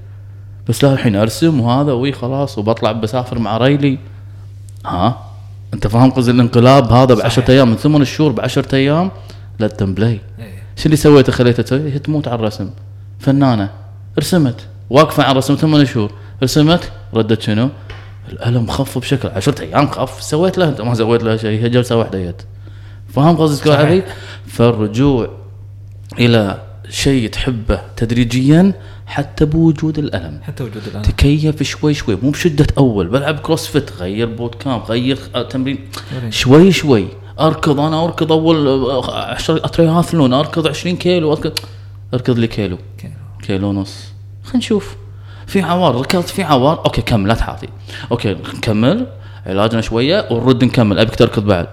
بس 0.70 0.84
لا 0.84 0.94
الحين 0.94 1.16
أرسم 1.16 1.60
وهذا 1.60 1.92
وي 1.92 2.12
خلاص 2.12 2.58
وبطلع 2.58 2.92
بسافر 2.92 3.40
مع 3.40 3.58
ريلي. 3.58 3.98
ها؟ 4.86 5.32
أنت 5.74 5.88
فاهم 5.88 6.12
قصدي؟ 6.12 6.32
الانقلاب 6.32 6.92
هذا 6.94 7.14
بعشرة 7.16 7.44
صحيح. 7.44 7.50
أيام 7.50 7.70
من 7.70 7.76
ثمان 7.76 8.06
شهور 8.06 8.32
بعشرة 8.32 8.76
أيام 8.76 9.12
لا 9.60 9.68
play 9.80 10.20
إيه. 10.40 10.64
شو 10.76 10.86
اللي 10.86 10.96
سويته 10.96 11.32
خليته 11.32 11.64
تسوي 11.64 11.94
هي 11.94 12.00
تموت 12.00 12.28
على 12.28 12.40
الرسم. 12.40 12.70
فنانة. 13.22 13.70
رسمت. 14.20 14.60
واقفة 14.90 15.24
عن 15.24 15.36
رسم 15.36 15.56
ثمان 15.56 15.86
شهور. 15.86 16.12
رسمت. 16.44 16.92
ردت 17.14 17.42
شنو؟ 17.42 17.70
الألم 18.32 18.68
خف 18.68 18.98
بشكل 18.98 19.30
10 19.30 19.62
أيام 19.62 19.88
خف. 19.88 20.24
سويت 20.24 20.58
له 20.58 20.70
انت 20.70 20.82
ما 20.82 20.94
سويت 20.94 21.24
له 21.24 21.38
شيء. 21.38 21.64
هي 21.64 21.70
جلسة 21.70 21.96
واحدة 21.96 22.20
جت 22.20 22.46
فاهم 23.14 23.38
قصدي 23.38 23.70
صحيح. 23.70 23.80
علي؟ 23.80 24.04
فالرجوع 24.48 25.30
إلى 26.20 26.62
شيء 26.90 27.30
تحبه 27.30 27.82
تدريجيا 27.98 28.74
حتى 29.06 29.46
بوجود 29.46 30.00
الألم. 30.00 30.40
حتى 30.44 30.64
وجود 30.64 30.84
الان 30.88 31.02
تكيف 31.02 31.64
شوي 31.64 31.94
شوي. 31.94 32.18
مو 32.24 32.30
بشدة 32.30 32.68
أول. 32.78 33.08
بلعب 33.08 33.40
CrossFit 33.40 33.92
غير 34.00 34.36
boot 34.36 34.56
camp 34.56 34.84
غير 34.90 35.16
تمرين. 35.50 35.80
شوي 36.30 36.72
شوي. 36.72 37.08
أركض 37.40 37.80
أنا 37.80 38.06
أركض 38.06 38.32
أول 38.32 39.04
10 39.06 39.58
ترياثلون 39.58 40.34
أركض 40.34 40.68
20 40.68 40.96
كيلو. 40.96 41.34
أركض. 41.34 41.60
أركض 42.14 42.40
لي 42.40 42.48
كيلو. 42.48 42.78
okay. 42.94 43.14
كيلو 43.44 43.70
ونص. 43.70 44.14
خلينا 44.44 44.58
نشوف 44.58 44.96
في 45.48 45.62
عوار 45.62 45.96
ركضت 45.96 46.30
في 46.30 46.44
عوار. 46.44 46.86
okay 46.86 47.02
كمل 47.02 47.28
لا 47.28 47.34
تحاطي. 47.34 47.68
okay 48.12 48.34
نكمل. 48.34 49.08
علاجنا 49.46 49.82
شوية 49.82 50.28
ونرد 50.32 50.64
نكمل. 50.64 51.00
ابيك 51.00 51.16
تركض 51.16 51.46
بعد. 51.46 51.68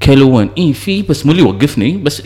كيلو 0.00 0.36
وين؟ 0.36 0.50
اي 0.58 0.72
في 0.72 1.02
بس 1.02 1.26
مو 1.26 1.32
اللي 1.32 1.42
يوقفني 1.42 1.96
بس 1.96 2.22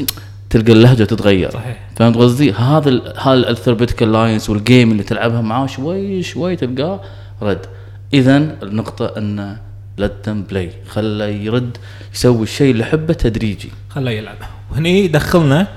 تلقى 0.51 0.73
اللهجة 0.73 1.05
تتغير. 1.05 1.51
صحيح. 1.51 1.89
فهمت 1.97 2.17
قصدي؟ 2.17 2.53
هذا 2.53 2.89
ال- 2.89 3.15
هذا 3.19 3.51
ال 3.51 3.55
therapeutical 3.55 4.13
alliance 4.13 4.51
وال 4.51 4.65
game 4.65 4.93
اللي 4.93 5.03
تلعبها 5.03 5.41
معاه 5.41 5.67
شوي 5.67 6.23
شوي 6.23 6.57
تلقاه 6.57 7.01
رد. 7.43 7.67
اذا 8.15 8.37
النقطة 8.37 9.07
انه 9.19 9.61
them 10.01 10.29
play 10.29 10.73
خله 10.89 11.27
يرد 11.27 11.77
يسوي 12.15 12.43
الشيء 12.43 12.71
اللي 12.71 12.83
يحبه 12.83 13.15
تدريجي. 13.15 13.71
خلاه 13.91 14.13
يلعب. 14.13 14.37
وهني 14.73 15.05
يدخلنا 15.05 15.69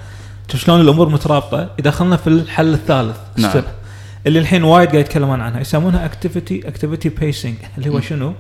شوف 0.52 0.62
شلون 0.62 0.82
الأمور 0.82 1.10
مترابطة 1.10 1.70
يدخلنا 1.80 2.18
في 2.18 2.28
الحل 2.28 2.74
الثالث 2.74 3.18
نعم. 3.38 3.64
اللي 4.28 4.40
الحين 4.40 4.64
وايد 4.64 4.90
قاعد 4.90 5.02
يتكلمون 5.02 5.42
عنها 5.42 5.62
يسمونها 5.62 6.06
activity 6.06 6.68
activity 6.68 7.10
pacing 7.10 7.56
اللي 7.78 7.90
هو 7.90 8.02
شنو؟ 8.02 8.34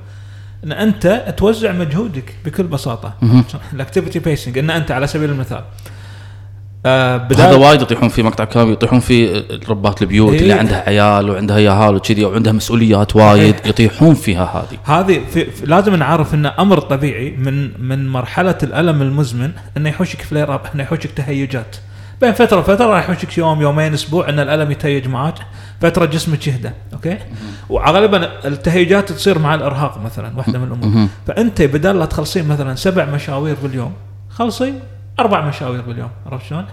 إن 0.64 0.72
أنت 0.72 1.34
توزع 1.38 1.72
مجهودك 1.72 2.36
بكل 2.46 2.64
بساطة. 2.64 3.14
ال 3.74 3.79
activity 3.79 4.20
pacing 4.20 4.58
إن 4.58 4.70
أنت 4.70 4.92
على 4.92 5.08
سبيل 5.08 5.30
المثال 5.30 5.64
آه 6.86 7.28
هذا 7.32 7.56
وايد 7.56 7.82
يطيحون 7.82 8.10
فيه 8.10 8.24
مقطع 8.24 8.44
كلام 8.44 8.72
يطيحون 8.72 9.00
فيه 9.00 9.46
ربات 9.70 10.02
البيوت 10.02 10.34
إيه. 10.34 10.40
اللي 10.42 10.54
عندها 10.54 10.90
عيال 10.90 11.30
وعندها 11.30 11.58
ياهال 11.58 11.96
وكذي 11.96 12.26
وعندها 12.26 12.54
مسؤوليات 12.54 13.16
وايد 13.16 13.56
صحيح. 13.56 13.68
يطيحون 13.68 14.14
فيها 14.14 14.44
هذه. 14.44 15.00
هذه 15.00 15.22
في 15.34 15.52
في 15.52 15.66
لازم 15.66 15.96
نعرف 15.96 16.34
إنه 16.34 16.54
أمر 16.60 16.80
طبيعي 16.80 17.32
من 17.32 17.88
من 17.88 18.10
مرحلة 18.10 18.58
الألم 18.64 19.02
المزمن 19.02 19.52
إنه 19.78 19.90
يحوشك 19.90 20.22
flare 20.22 20.56
up 20.56 20.62
إنه 20.76 20.84
يحوشك 20.84 21.12
تهيجات 21.12 21.76
بين 22.22 22.34
فترة 22.34 22.60
وفترة 22.60 22.86
راح 22.86 23.04
يحوشك 23.04 23.38
يوم 23.38 23.62
يومين 23.62 23.94
أسبوع 23.94 24.30
إن 24.30 24.40
الألم 24.40 24.72
يتهيج 24.72 25.08
معك 25.08 25.36
فترة 25.82 26.06
جسمك 26.06 26.48
يهدى 26.48 26.72
okay 26.94 27.18
وغالبا 27.70 28.48
التهيجات 28.48 29.12
تصير 29.12 29.40
مع 29.40 29.56
الإرهاق 29.56 30.02
مثلا 30.06 30.38
واحدة 30.38 30.60
من 30.60 30.68
الأمور. 30.68 31.08
فأنت 31.28 31.62
بدل 31.62 32.00
لا 32.00 32.06
تخلصين 32.06 32.48
مثلا 32.48 32.76
سبع 32.76 33.06
مشاوير 33.06 33.56
باليوم 33.64 33.94
خلصي 34.30 34.74
أربع 35.20 35.48
مشاوير 35.48 35.82
باليوم 35.82 36.10
عرفت 36.26 36.46
شلون؟ 36.46 36.66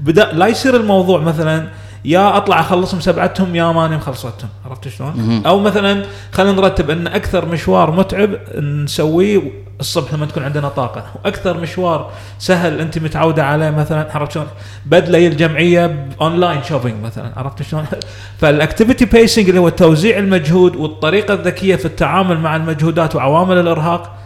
بدا 0.00 0.32
لا 0.32 0.46
يصير 0.46 0.76
الموضوع 0.76 1.20
مثلا 1.20 1.68
يا 2.04 2.36
أطلع 2.36 2.60
أخلصهم 2.60 3.00
سبعتهم 3.00 3.56
يا 3.56 3.72
ماني 3.72 3.96
مخلصتهم 3.96 4.48
عرفت 4.66 4.88
شلون؟ 4.88 5.42
أو 5.46 5.60
مثلا 5.60 6.04
خلينا 6.32 6.52
نرتب 6.52 6.90
إن 6.90 7.06
أكثر 7.06 7.46
مشوار 7.46 7.90
متعب 7.90 8.30
نسويه 8.58 9.65
الصبح 9.80 10.14
لما 10.14 10.26
تكون 10.26 10.42
عندنا 10.42 10.68
طاقة 10.68 11.04
وأكثر 11.14 11.60
مشوار 11.60 12.10
سهل 12.38 12.80
أنت 12.80 12.98
متعودة 12.98 13.44
عليه 13.44 13.70
مثلا 13.70 14.12
عرفت 14.14 14.32
شلون؟ 14.32 14.46
بدل 14.86 15.26
الجمعية 15.26 16.08
online 16.20 16.62
shopping 16.62 17.04
مثلا 17.04 17.32
عرفت 17.36 17.62
شلون؟ 17.62 17.86
فال 18.40 18.53
activity 18.53 19.04
pacing 19.04 19.48
اللي 19.48 19.60
هو 19.60 19.68
توزيع 19.68 20.18
المجهود 20.18 20.76
والطريقة 20.76 21.34
الذكية 21.34 21.76
في 21.76 21.84
التعامل 21.84 22.38
مع 22.38 22.56
المجهودات 22.56 23.16
وعوامل 23.16 23.58
الإرهاق 23.58 24.16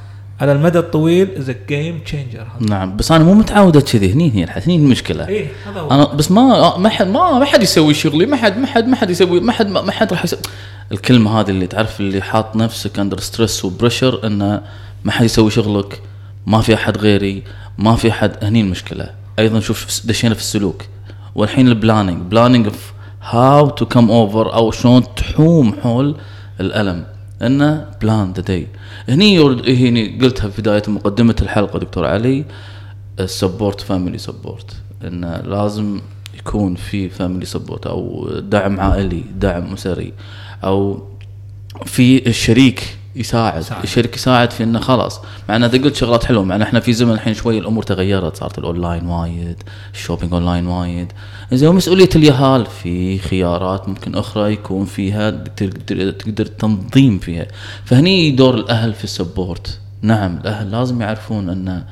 على 0.41 0.53
المدى 0.53 0.79
الطويل 0.79 1.29
is 1.39 1.53
game 1.69 1.99
changer 1.99 2.47
نعم 2.61 2.97
بس 2.97 3.13
أنا 3.13 3.25
مو 3.25 3.35
متعودة 3.35 3.81
كذي 3.81 4.13
هني 4.13 4.45
الحين 4.45 4.63
هني 4.63 4.77
المشكلة. 4.77 5.29
اي 5.29 5.49
هذا 5.67 5.81
هو 5.81 5.91
أنا 5.91 6.05
بس 6.05 6.31
ما 6.31 6.77
ما 6.77 6.89
حد 6.89 7.07
ما 7.07 7.39
ما 7.39 7.45
حد 7.45 7.63
يسوي 7.63 7.95
شغلي 7.95 8.27
ما 8.27 8.37
حد 8.37 8.59
ما 8.59 8.67
حد 8.67 8.89
ما 8.89 8.97
حد 8.97 9.11
يسوي 9.11 9.41
ما 9.41 9.53
حد 9.53 9.69
ما 9.69 9.93
حد 9.93 10.13
راح 10.13 10.25
يسوي 10.25 10.41
الكلمة 10.93 11.41
هذه 11.41 11.51
اللي 11.51 11.67
تعرف 11.67 12.01
اللي 12.01 12.23
حاط 12.23 12.57
نفسك 12.57 12.99
under 12.99 13.21
stress 13.21 13.65
و 13.65 13.72
pressure 13.72 14.27
إنه 14.27 14.63
ما 15.05 15.13
حد 15.13 15.25
يسوي 15.25 15.51
شغلك 15.51 16.03
ما 16.47 16.61
في 16.61 16.75
أحد 16.75 16.99
غيري 16.99 17.43
ما 17.79 17.97
في 17.97 18.11
أحد 18.11 18.45
هني 18.45 18.61
المشكلة. 18.61 19.11
أيضا 19.39 19.61
شوف 19.61 20.07
دشينا 20.07 20.35
في 20.35 20.41
السلوك. 20.41 20.83
والحين 21.35 21.69
ال 21.69 21.75
planning 21.75 22.23
planning 22.23 22.67
of 22.67 22.93
how 23.23 23.69
to 23.69 23.87
come 23.87 24.11
over 24.11 24.55
أو 24.55 24.71
شلون 24.71 25.15
تحوم 25.15 25.73
حول 25.83 26.17
الألم. 26.61 27.07
إنه 27.43 27.87
plan 28.03 28.33
the 28.33 28.43
day 28.43 28.67
هني 29.09 29.39
هني 29.89 30.19
قلتها 30.23 30.49
في 30.49 30.63
بداية 30.63 30.83
مقدمة 30.89 31.37
الحلقة 31.43 31.79
دكتور 31.79 32.07
علي 32.07 32.45
ال 33.21 33.28
support 33.28 33.81
family 33.81 34.19
support 34.19 34.77
إنه 35.05 35.37
لازم 35.37 36.01
يكون 36.39 36.75
في 36.75 37.09
family 37.09 37.47
support 37.47 37.87
أو 37.87 38.31
دعم 38.39 38.81
عائلي 38.81 39.25
دعم 39.35 39.73
أسري 39.73 40.13
أو 40.65 41.03
في 41.87 42.29
الشريك 42.29 42.99
يساعد 43.17 43.61
يساعد. 43.61 43.83
الشريك 43.83 44.17
يساعد 44.17 44.51
في 44.51 44.65
إنه 44.65 44.81
خلاص. 44.81 45.21
مع 45.49 45.57
إن 45.57 45.65
قلت 45.65 45.97
شغلات 45.97 46.25
حلوة 46.25 46.45
مع 46.45 46.63
إحنا 46.63 46.81
في 46.81 46.93
زمن 46.93 47.13
الحين 47.13 47.35
شوي 47.35 47.59
الأمور 47.59 47.83
تغيرت 47.83 48.37
صارت 48.37 48.59
الأونلاين 48.59 49.07
وايد 49.07 49.63
ال 49.95 49.99
shopping 49.99 50.33
online 50.33 50.67
وايد. 50.67 51.13
زين 51.53 51.69
ومسؤولية 51.69 52.09
اليهال 52.17 52.67
في 52.67 53.19
خيارات 53.19 53.89
ممكن 53.89 54.15
أخرى 54.15 54.53
يكون 54.53 54.85
فيها 54.85 55.31
تقدر 55.31 56.11
تقدر 56.11 56.47
تنظيم 56.47 57.19
فيها. 57.19 57.47
فهني 57.85 58.31
دور 58.31 58.55
الأهل 58.55 58.95
في 58.95 59.05
ال 59.05 59.13
support. 59.13 59.79
نعم 60.03 60.37
الأهل 60.37 60.71
لازم 60.71 61.03
يعرفون 61.03 61.51
ان 61.51 61.65
م- 61.77 61.85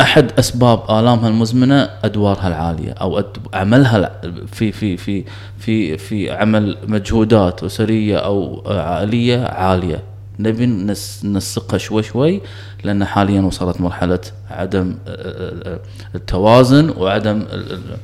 أحد 0.00 0.32
أسباب 0.38 0.82
آلامها 0.90 1.28
المزمنة 1.28 1.90
أدوارها 2.04 2.48
العالية 2.48 2.92
أو. 2.92 3.22
عملها 3.54 4.20
في 4.52 4.72
في 4.72 4.96
في 4.96 5.24
في 5.58 5.98
في 5.98 6.30
عمل 6.30 6.76
مجهودات 6.86 7.62
أسرية 7.64 8.16
أو 8.18 8.62
عائلية 8.66 9.44
عالية 9.44 10.02
نبي 10.38 10.66
نس 10.66 11.24
نسقها 11.24 11.78
شوي 11.78 12.02
شوي 12.02 12.40
لأن 12.84 13.04
حاليا 13.04 13.40
وصلت 13.42 13.80
مرحلة 13.80 14.20
عدم 14.50 14.96
آه، 15.08 15.68
آه، 15.74 15.78
التوازن 16.14 16.90
وعدم 16.96 17.36
ال- 17.52 17.72
ال- 17.72 17.96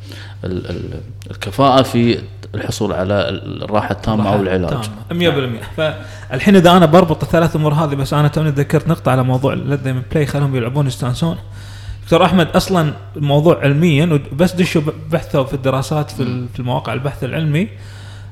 ال- 0.45 0.71
ال- 0.71 1.01
الكفاءة 1.31 1.83
في 1.83 2.19
الحصول 2.55 2.93
على 2.93 3.29
الراحة 3.65 3.91
التامة 3.91 4.35
أو 4.35 4.41
العلاج. 4.41 4.81
تامة 5.11 5.61
100% 5.71 5.77
فالحين 5.77 6.57
إذا 6.57 6.71
أنا 6.71 6.87
بربط 6.87 7.23
الثلاث 7.23 7.57
امور 7.57 7.75
هذه 7.75 7.95
بس 7.95 8.15
أنا 8.15 8.29
توني 8.29 8.51
ذكرت 8.51 8.89
نقطة 8.89 9.13
على 9.13 9.23
موضوع 9.23 9.55
let 9.55 9.81
them 9.81 10.03
play 10.13 10.27
خلهم 10.27 10.57
يلعبون 10.57 10.87
يستانسون. 10.87 11.37
دكتور 12.05 12.25
أحمد 12.25 12.49
أصلا 12.57 12.93
الموضوع 13.17 13.61
علميا 13.63 14.21
بس 14.33 14.53
دشوا 14.53 14.83
بحثوا 15.11 15.45
في 15.45 15.55
الدراسات 15.55 16.11
في 16.11 16.47
في 16.53 16.61
المواقع 16.61 16.93
البحث 16.93 17.25
العلمي 17.25 17.69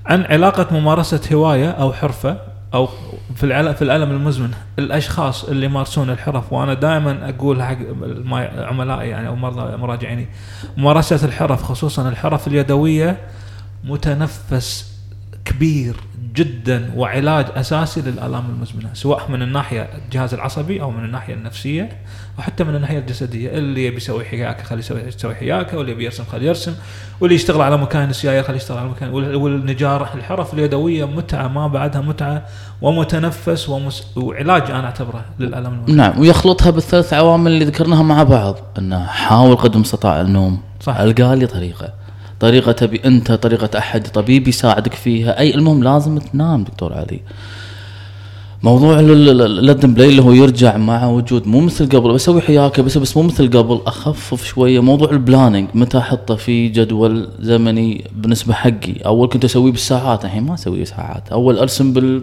عن 0.07 0.25
علاقة 0.25 0.67
ممارسة 0.71 1.21
هواية 1.33 1.71
أو 1.71 1.93
حرفة 1.93 2.37
أو 2.75 2.87
في 3.37 3.75
في 3.75 3.83
الألم 3.83 4.11
المزمن 4.11 4.51
الأشخاص 4.79 5.45
اللي 5.45 5.67
يمارسون 5.67 6.11
الحرف. 6.11 6.53
وأنا 6.53 6.75
دائما 6.75 7.29
أقول 7.29 7.63
حق 7.63 7.79
عملائي 8.59 9.09
يعني 9.09 9.29
أو 9.29 9.37
مرضى 9.37 9.77
مراجعيني 9.77 10.29
ممارسة 10.77 11.27
الحرف 11.27 11.63
خصوصا 11.63 12.09
الحرف 12.09 12.49
اليدوية 12.49 13.17
متنفس 13.89 14.93
كبير 15.45 15.97
جدا 16.35 16.91
وعلاج 16.97 17.47
أساسي 17.57 18.01
للآلام 18.01 18.45
المزمنة 18.51 18.89
سواء 18.95 19.31
من 19.31 19.43
الناحية 19.43 19.89
الجهاز 20.05 20.35
العصبي 20.35 20.83
أو 20.83 20.91
من 20.91 21.05
الناحية 21.05 21.35
النفسية 21.35 21.89
وحتى 22.39 22.65
من 22.65 22.75
الناحية 22.75 22.99
الجسدية. 22.99 23.51
اللي 23.59 23.87
يبي 23.87 23.97
يسوي 23.97 24.25
حياكه 24.25 24.63
خليه 24.65 24.79
يسوي 24.79 25.01
يسوي 25.01 25.35
حياكه 25.35 25.77
واللي 25.79 25.93
يبي 25.93 26.05
يرسم 26.05 26.25
خليه 26.25 26.47
يرسم 26.49 26.75
واللي 27.21 27.35
يشتغل 27.35 27.61
على 27.63 27.77
مكان 27.77 28.11
السيايير 28.11 28.43
خليه 28.43 28.57
يشتغل 28.57 28.79
على 28.79 28.89
مكان 28.89 29.09
وال- 29.11 29.37
والنجارة 29.37 30.11
الحرف 30.15 30.55
اليدوية 30.55 31.05
متعة 31.05 31.49
ما 31.49 31.67
بعدها 31.67 32.01
متعة 32.01 32.47
ومتنفس 32.83 33.69
ومس... 33.69 34.07
وعلاج 34.17 34.71
أنا 34.71 34.85
أعتبره 34.87 35.25
للالم 35.41 35.73
المزمن 35.75 35.97
نعم 35.97 36.21
ويخلطها 36.21 36.71
بالثلاث 36.71 37.13
عوامل 37.13 37.51
اللي 37.53 37.65
ذكرناها 37.65 38.03
مع 38.03 38.23
بعض 38.23 38.57
إنه 38.79 39.07
حاول 39.07 39.57
قدر 39.57 39.75
المستطاع 39.75 40.21
النوم 40.21 40.61
صح. 40.81 40.97
ألقى 40.97 41.37
لي 41.37 41.47
طريقة. 41.47 41.98
طريقة 42.41 42.73
تبي 42.73 43.01
أنت 43.05 43.33
طريقة 43.33 43.79
أحد 43.79 44.07
طبيب 44.07 44.49
يساعدك 44.49 44.95
فيها. 44.95 45.39
أي 45.39 45.55
المهم 45.55 45.83
لازم 45.83 46.19
تنام 46.19 46.65
دكتور 46.65 46.95
علي. 46.95 47.21
موضوع 48.63 49.01
ال 49.01 49.12
let 49.12 49.48
them 49.48 49.95
play 49.95 50.09
اللي 50.09 50.23
هو 50.23 50.33
يرجع 50.33 50.77
مع 50.77 51.07
وجود 51.07 51.47
مو 51.47 51.61
مثل 51.61 51.89
قبل 51.89 52.15
بسوي 52.15 52.41
حياكة 52.41 52.83
بس 52.83 52.99
بس 52.99 53.17
مو 53.17 53.23
مثل 53.23 53.51
قبل 53.59 53.81
أخفف 53.87 54.45
شوية. 54.45 54.81
موضوع 54.81 55.11
ال 55.11 55.17
planning 55.17 55.69
متى 55.75 55.99
أحطه 55.99 56.37
في 56.37 56.69
جدول 56.69 57.29
زمني 57.41 58.05
بالنسبة 58.17 58.55
حقي؟ 58.55 58.93
أول 59.07 59.29
كنت 59.29 59.45
أسويه 59.45 59.73
بالساعات 59.73 60.25
الحين 60.25 60.43
ما 60.43 60.55
أسويه 60.55 60.85
ساعات. 60.85 61.29
أول 61.33 61.59
أرسم 61.59 61.93
بال 61.93 62.23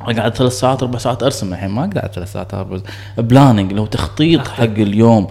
أقعد 0.00 0.34
ثلاث 0.36 0.52
ساعات 0.52 0.82
أربع 0.82 0.98
ساعات 0.98 1.22
أرسم 1.22 1.52
الحين 1.52 1.70
ما 1.70 1.80
أقعد 1.80 2.12
ثلاث 2.14 2.32
ساعات 2.32 2.54
أربع 2.54 2.78
planning 3.18 3.78
هو 3.78 3.86
تخطيط. 3.86 4.48
حق 4.48 4.62
اليوم. 4.62 5.26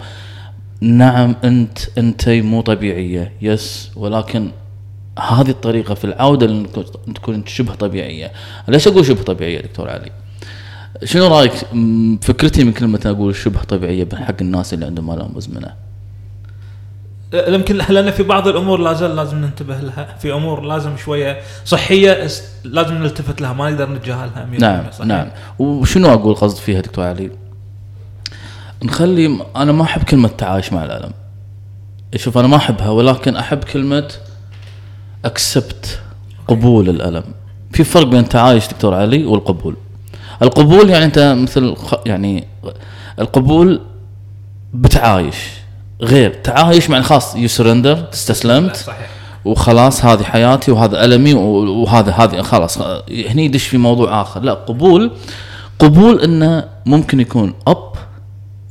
نعم 0.82 1.36
أنت 1.44 1.78
انت 1.98 2.28
مو 2.28 2.60
طبيعية 2.60 3.32
yes. 3.42 3.90
ولكن 3.96 4.50
هذه 5.18 5.50
الطريقة 5.50 5.94
في 5.94 6.04
العودة 6.04 6.46
لأن 6.46 6.66
تكون- 7.14 7.46
شبه 7.46 7.74
طبيعية. 7.74 8.32
ليش 8.68 8.88
أقول 8.88 9.06
شبه 9.06 9.22
طبيعية 9.22 9.60
دكتور 9.60 9.88
علي؟ 9.90 10.10
شنو 11.04 11.26
رأيك؟ 11.26 11.52
فكرتي 12.22 12.64
من 12.64 12.72
كلمه 12.72 13.00
أقول 13.06 13.34
شبه 13.36 13.62
طبيعية 13.62 14.08
حق 14.14 14.34
الناس 14.40 14.74
اللي 14.74 14.86
عندهم 14.86 15.10
الام 15.10 15.30
مزمنة. 15.36 15.74
يمكن 17.34 17.76
لأن 17.76 18.10
في 18.10 18.22
بعض 18.22 18.48
الأمور 18.48 18.80
لا 18.80 18.92
زال 18.92 19.16
لازم 19.16 19.38
ننتبه 19.38 19.76
لها. 19.76 20.16
في 20.18 20.32
أمور 20.32 20.60
لازم 20.60 20.96
شوية 20.96 21.36
صحية 21.64 22.28
لازم 22.64 22.94
نلتفت 22.94 23.40
لها 23.40 23.52
ما 23.52 23.70
نقدر 23.70 23.90
نتجاهلها 23.90 24.44
100% 24.52 24.58
نعم 24.60 24.90
صحيح. 24.92 25.06
نعم. 25.06 25.28
وشنو 25.58 26.12
أقول 26.12 26.34
قصد 26.34 26.56
فيها 26.56 26.80
دكتور 26.80 27.04
علي؟ 27.04 27.30
نخلي 28.84 29.38
أنا 29.56 29.72
ما 29.72 29.82
أحب 29.82 30.02
كلمة 30.02 30.28
تعايش 30.28 30.72
مع 30.72 30.84
الألم. 30.84 31.12
شوف 32.16 32.38
أنا 32.38 32.48
ما 32.48 32.56
أحبها 32.56 32.88
ولكن 32.88 33.36
أحب 33.36 33.64
كلمة 33.64 34.08
accept 35.24 36.00
قبول 36.48 36.88
الألم. 36.88 37.24
في 37.72 37.84
فرق 37.84 38.06
بين 38.06 38.20
التعايش 38.20 38.68
دكتور 38.68 38.94
علي 38.94 39.24
والقبول. 39.24 39.76
القبول 40.42 40.90
يعني 40.90 41.04
أنت 41.04 41.36
مثل 41.38 41.76
يعني 42.06 42.46
القبول 43.18 43.80
بتعايش. 44.74 45.36
غير 46.02 46.34
تعايش 46.34 46.90
مع 46.90 47.00
خلاص 47.00 47.36
you 47.36 47.48
surrender 47.48 48.08
استسلمت 48.12 48.76
صحيح. 48.76 49.08
وخلاص 49.44 50.04
هذه 50.04 50.22
حياتي 50.22 50.72
وهذا 50.72 51.04
ألمي 51.04 51.34
وهذا 51.34 52.12
هذه 52.12 52.42
خلاص 52.42 52.78
هني 53.08 53.44
يدش 53.44 53.66
في 53.66 53.78
موضوع 53.78 54.22
آخر. 54.22 54.40
لا 54.40 54.54
قبول 54.54 55.10
قبول 55.78 56.20
إنه 56.20 56.64
ممكن 56.86 57.20
يكون 57.20 57.54
up 57.66 57.92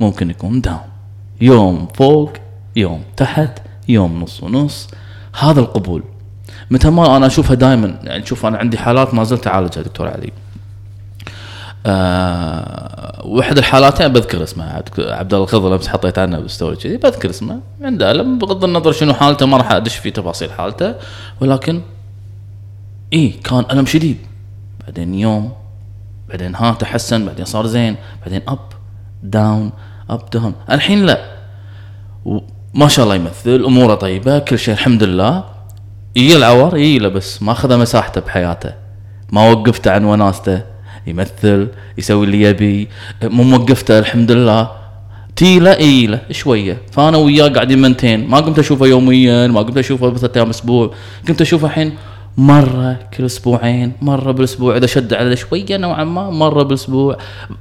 ممكن 0.01 0.29
يكون 0.29 0.61
down. 0.61 0.79
يوم 1.41 1.87
فوق 1.95 2.33
يوم 2.75 3.03
تحت 3.17 3.59
يوم 3.87 4.23
نص 4.23 4.43
ونص. 4.43 4.87
هذا 5.39 5.59
القبول. 5.59 6.03
متى 6.71 6.89
ما 6.89 7.17
أنا 7.17 7.25
أشوفها 7.27 7.55
دائما 7.55 7.99
يعني 8.03 8.25
شوف 8.25 8.45
أنا 8.45 8.57
عندي 8.57 8.77
حالات 8.77 9.13
ما 9.13 9.23
زلت 9.23 9.47
أعالجها 9.47 9.81
دكتور 9.81 10.07
علي. 10.07 10.31
آه 11.85 13.21
واحد 13.25 13.57
الحالات 13.57 14.01
بذكر 14.01 14.43
اسمه 14.43 14.63
عبد- 14.97 15.33
الله 15.33 15.43
الخضر 15.43 15.75
أمس 15.75 15.87
حطيت 15.87 16.19
عنه 16.19 16.39
بال 16.39 16.50
story 16.50 16.75
كذي 16.75 16.97
بذكر 16.97 17.29
اسمه 17.29 17.59
عنده 17.81 18.11
ألم 18.11 18.37
بغض 18.37 18.63
النظر 18.63 18.91
شنو 18.91 19.13
حالته 19.13 19.45
ما 19.45 19.57
راح 19.57 19.71
أدش 19.71 19.95
في 19.95 20.11
تفاصيل 20.11 20.51
حالته. 20.51 20.95
ولكن 21.41 21.81
اي 23.13 23.29
كان 23.29 23.65
ألم 23.71 23.85
شديد. 23.85 24.17
بعدين 24.85 25.13
يوم 25.15 25.51
بعدين 26.29 26.55
ها 26.55 26.71
تحسن 26.73 27.25
بعدين 27.25 27.45
صار 27.45 27.67
زين 27.67 27.95
بعدين 28.21 28.41
up 28.47 28.59
down. 29.23 29.71
up 30.11 30.29
down 30.33 30.53
الحين 30.71 31.05
لا. 31.05 31.21
وما 32.25 32.87
شاء 32.87 33.03
الله 33.05 33.15
يمثل 33.15 33.63
أموره 33.65 33.95
طيبة 33.95 34.39
كل 34.39 34.59
شيء 34.59 34.73
الحمد 34.73 35.03
لله. 35.03 35.43
يجي 36.15 36.37
العور 36.37 36.77
يجي 36.77 36.99
له 36.99 37.09
بس 37.09 37.43
ما 37.43 37.51
أخذ 37.51 37.77
مساحته 37.77 38.21
بحياته. 38.21 38.73
ما 39.31 39.51
وقفته 39.51 39.91
عن 39.91 40.05
وناسته. 40.05 40.61
يمثل 41.07 41.67
يسوي 41.97 42.25
اللي 42.25 42.41
يبي. 42.41 42.87
مو 43.23 43.43
موقفته 43.43 43.99
الحمد 43.99 44.31
لله. 44.31 44.71
تيلة 45.35 45.77
ايله 45.77 46.19
شوية. 46.31 46.77
فأنا 46.91 47.17
وياه 47.17 47.47
قاعدين 47.47 47.81
منتين. 47.81 48.27
ما 48.27 48.37
قمت 48.37 48.59
أشوفه 48.59 48.85
يوميا 48.85 49.47
ما 49.47 49.61
قمت 49.61 49.77
أشوفه 49.77 50.09
بثلاث 50.09 50.37
أيام 50.37 50.49
أسبوع. 50.49 50.93
كنت 51.27 51.41
أشوفه 51.41 51.67
الحين 51.67 51.97
مرة 52.37 52.99
كل 53.17 53.25
أسبوعين 53.25 53.91
مرة 54.01 54.31
بالأسبوع. 54.31 54.77
إذا 54.77 54.85
شد 54.87 55.13
على 55.13 55.35
شوية 55.35 55.77
نوعا 55.77 56.03
ما 56.03 56.29
مرة 56.29 56.63
بالأسبوع. 56.63 57.17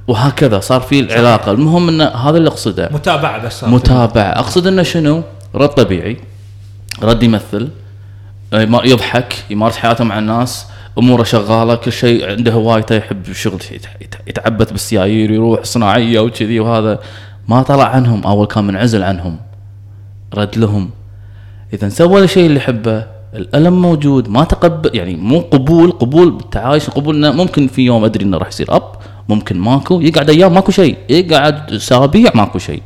وهكذا 0.07 0.59
صار 0.59 0.81
في 0.81 0.99
العلاقة. 0.99 1.51
المهم 1.51 1.89
انه 1.89 2.05
هذا 2.05 2.37
اللي 2.37 2.49
أقصده. 2.49 2.89
متابعة 2.93 3.45
بس 3.45 3.59
صار. 3.59 3.69
متابعة. 3.69 4.31
أقصد 4.39 4.67
إنه 4.67 4.83
شنو؟ 4.83 5.23
رد 5.55 5.69
طبيعي. 5.69 6.17
رد 7.03 7.23
يمثل. 7.23 7.69
يضحك 8.83 9.33
يمارس 9.49 9.77
حياته 9.77 10.03
مع 10.03 10.19
الناس 10.19 10.65
أموره 10.97 11.23
شغالة 11.23 11.75
كل 11.75 11.91
شيء 11.91 12.29
عنده 12.29 12.51
هوايته 12.51 12.95
يحب 12.95 13.29
الشغل 13.29 13.59
يت- 13.71 13.85
يت- 14.01 14.15
يتعبث 14.27 14.71
بالسيايير 14.71 15.31
يروح 15.31 15.63
صناعية 15.63 16.19
وكذي 16.19 16.59
وهذا. 16.59 16.99
ما 17.47 17.61
طلع 17.63 17.87
عنهم. 17.87 18.23
أول 18.23 18.47
كان 18.47 18.63
منعزل 18.63 19.03
عنهم. 19.03 19.37
رد 20.33 20.57
لهم. 20.57 20.89
اذا 21.73 21.89
سوى 21.89 22.23
الشيء 22.23 22.45
اللي 22.45 22.57
يحبه. 22.57 23.05
الألم 23.33 23.81
موجود 23.81 24.29
ما 24.29 24.43
تقبل 24.43 24.89
يعني 24.93 25.15
مو 25.15 25.39
قبول 25.39 25.91
قبول 25.91 26.31
بالتعايش 26.31 26.89
قبول 26.89 27.15
إنه 27.15 27.31
ممكن 27.31 27.67
في 27.67 27.81
يوم 27.81 28.03
أدري 28.03 28.25
إنه 28.25 28.37
راح 28.37 28.47
يصير 28.47 28.75
أب 28.75 28.91
ممكن 29.29 29.59
ماكو 29.59 30.01
يقعد 30.01 30.29
أيام 30.29 30.53
ماكو 30.53 30.71
شيء 30.71 30.97
يقعد 31.09 31.73
أسابيع 31.73 32.31
ماكو 32.35 32.59
شيء. 32.59 32.81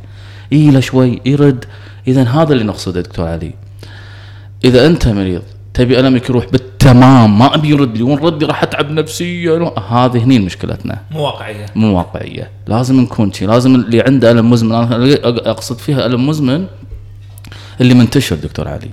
يله 0.52 0.80
شوي 0.80 1.20
يرد. 1.26 1.64
اذا 2.08 2.22
هذا 2.22 2.52
اللي 2.52 2.64
نقصده 2.64 3.00
دكتور 3.00 3.26
علي. 3.26 3.54
إذا 4.64 4.86
أنت 4.86 5.08
مريض 5.08 5.42
تبي 5.74 6.00
ألمك 6.00 6.30
يروح 6.30 6.46
بالتمام 6.52 7.38
ما 7.38 7.54
أبي 7.54 7.68
يرد 7.68 7.96
لي 7.96 8.02
وين 8.02 8.18
ردي 8.18 8.44
راح 8.44 8.62
أتعب 8.62 8.90
نفسيا. 8.90 9.72
هذه 9.88 10.24
هني 10.24 10.38
مشكلتنا. 10.38 11.00
مو 11.10 11.20
واقعية. 11.20 11.66
مو 11.76 11.96
واقعية. 11.96 12.50
لازم 12.66 13.00
نكون 13.00 13.32
شيء 13.32 13.48
لازم 13.48 13.74
اللي 13.74 14.00
عنده 14.00 14.30
ألم 14.30 14.50
مزمن 14.50 14.72
أنا 14.72 15.14
أقصد 15.24 15.78
فيها 15.78 16.06
ألم 16.06 16.26
مزمن 16.26 16.66
اللي 17.80 17.94
منتشر 17.94 18.36
دكتور 18.36 18.68
علي. 18.68 18.90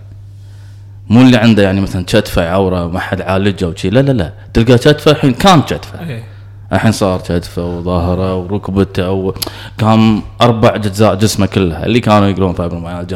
مو 1.10 1.22
اللي 1.22 1.38
عنده 1.38 1.64
يعني 1.64 1.82
مثلا 1.82 2.04
كتفه 2.08 2.50
عوره 2.50 2.88
ما 2.88 3.00
حد 3.00 3.22
عالجه 3.22 3.68
وشي 3.68 3.90
لا 3.90 4.00
لا 4.00 4.12
لا. 4.12 4.34
تلقى 4.54 4.78
كتفه 4.78 5.12
الحين 5.12 5.34
كان 5.34 5.62
كتفه 5.62 6.00
إيه. 6.10 6.24
الحين 6.74 6.92
صار 6.92 7.20
كتفه 7.22 7.66
وظهره 7.78 8.36
وركبته 8.36 9.12
وكان 9.12 10.22
أربع 10.42 10.76
أجزاء 10.76 11.16
جسمه 11.16 11.46
كلها 11.46 11.86
اللي 11.86 12.00
كانوا 12.00 12.28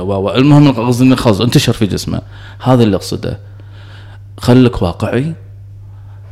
و 0.02 0.14
و- 0.14 0.36
المهم 0.36 0.72
قصدي 0.72 1.04
إنه 1.04 1.16
خلاص 1.16 1.42
انتشر 1.42 1.74
في 1.74 1.86
جسمه. 1.86 2.22
هذا 2.64 2.84
اللي 2.84 2.96
أقصده. 2.96 3.40
خليك 4.38 4.82
واقعي. 4.82 5.34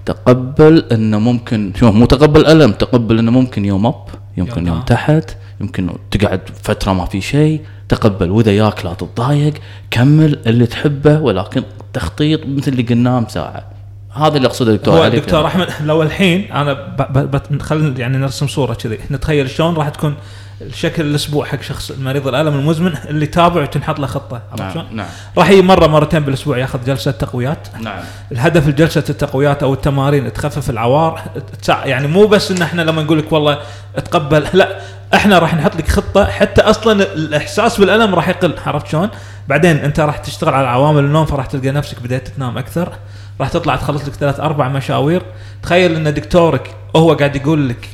تقبل 0.06 0.86
إنه 0.92 1.20
ممكن 1.20 1.74
شوف 1.80 1.96
مو 1.96 2.06
تقبل 2.06 2.46
ألم 2.46 2.72
تقبل 2.72 3.20
إنه 3.20 3.32
ممكن 3.32 3.66
يوم 3.66 3.86
اب 3.86 3.96
يمكن 4.38 4.68
يوم 4.68 4.76
يوم. 4.76 4.86
تحت 4.86 5.38
يمكن 5.62 5.90
تقعد 6.12 6.42
فترة 6.64 6.94
ما 6.94 7.06
في 7.06 7.22
شيء. 7.22 7.62
تقبل. 7.90 8.32
وإذا 8.32 8.52
ياك 8.52 8.86
لا 8.86 8.94
تتضايق 8.94 9.54
كمل 9.92 10.40
اللي 10.48 10.66
تحبه 10.66 11.20
ولكن 11.20 11.64
تخطيط 11.94 12.46
مثل 12.48 12.72
اللي 12.72 12.84
قلناه 12.84 13.28
ساعه 13.28 13.76
هذا 14.16 14.38
اللي 14.38 14.48
أقصده 14.48 14.76
دكتور 14.76 15.02
علي 15.02 15.20
دكتور 15.20 15.46
أحمد 15.46 15.68
لو 15.82 16.04
الحين 16.04 16.52
أنا 16.52 16.74
ب... 16.74 16.98
ب... 17.14 17.42
ب... 17.52 17.62
خل 17.62 17.94
يعني 17.98 18.18
نرسم 18.18 18.48
صورة 18.48 18.74
كذي 18.74 19.00
نتخيل 19.12 19.50
شلون 19.50 19.76
راح 19.76 19.90
تكون 19.90 20.16
الشكل 20.62 21.06
الأسبوع 21.06 21.46
حق 21.46 21.62
شخص 21.62 21.92
المريض 21.92 22.28
الألم 22.28 22.60
المزمن 22.60 22.94
اللي 23.10 23.26
تابع 23.26 23.62
وتنحط 23.62 24.00
له 24.00 24.08
خطة 24.08 24.42
عرفت؟ 24.52 24.78
نعم 24.78 24.88
نعم. 24.92 25.08
راح 25.38 25.50
يجي 25.50 25.62
مرة 25.62 25.88
مرتين 25.88 26.20
بالأسبوع 26.20 26.58
ياخذ 26.58 26.86
جلسة 26.86 27.12
تقويات. 27.12 27.68
نعم. 27.82 28.04
الهدف 28.32 28.68
الجلسه 28.68 29.04
التقويات 29.10 29.64
أو 29.64 29.74
التمارين 29.74 30.34
تخفف 30.34 30.70
العوار 30.70 31.22
يعني 31.70 32.08
مو 32.08 32.28
بس 32.28 32.52
إن 32.52 32.62
إحنا 32.62 32.82
لما 32.82 33.04
نقول 33.04 33.20
لك 33.20 33.32
والله 33.32 33.60
تقبل 33.96 34.48
لا 34.54 34.80
إحنا 35.14 35.40
راح 35.40 35.56
نحط 35.56 35.76
لك 35.76 35.88
خطة 35.88 36.26
حتى 36.26 36.62
أصلا 36.62 37.04
الإحساس 37.14 37.80
بالألم 37.80 38.16
راح 38.16 38.30
يقل 38.30 38.54
عرفت 38.66 38.88
شلون؟ 38.88 39.10
بعدين 39.48 39.78
أنت 39.78 40.00
راح 40.00 40.18
تشتغل 40.18 40.54
على 40.54 40.68
عوامل 40.68 41.04
النوم 41.04 41.26
فراح 41.26 41.46
تلقى 41.46 41.72
نفسك 41.72 42.02
بديت 42.04 42.28
تنام 42.28 42.58
أكثر 42.58 42.94
راح 43.40 43.50
تطلع 43.50 43.76
تخلص 43.76 44.08
لك 44.08 44.14
ثلاث 44.14 44.40
أربع 44.40 44.68
مشاوير. 44.68 45.22
تخيل 45.64 45.96
إن 45.96 46.14
دكتورك 46.14 46.76
هو 46.96 47.14
قاعد 47.14 47.36
يقول 47.36 47.70
لك 47.70 47.90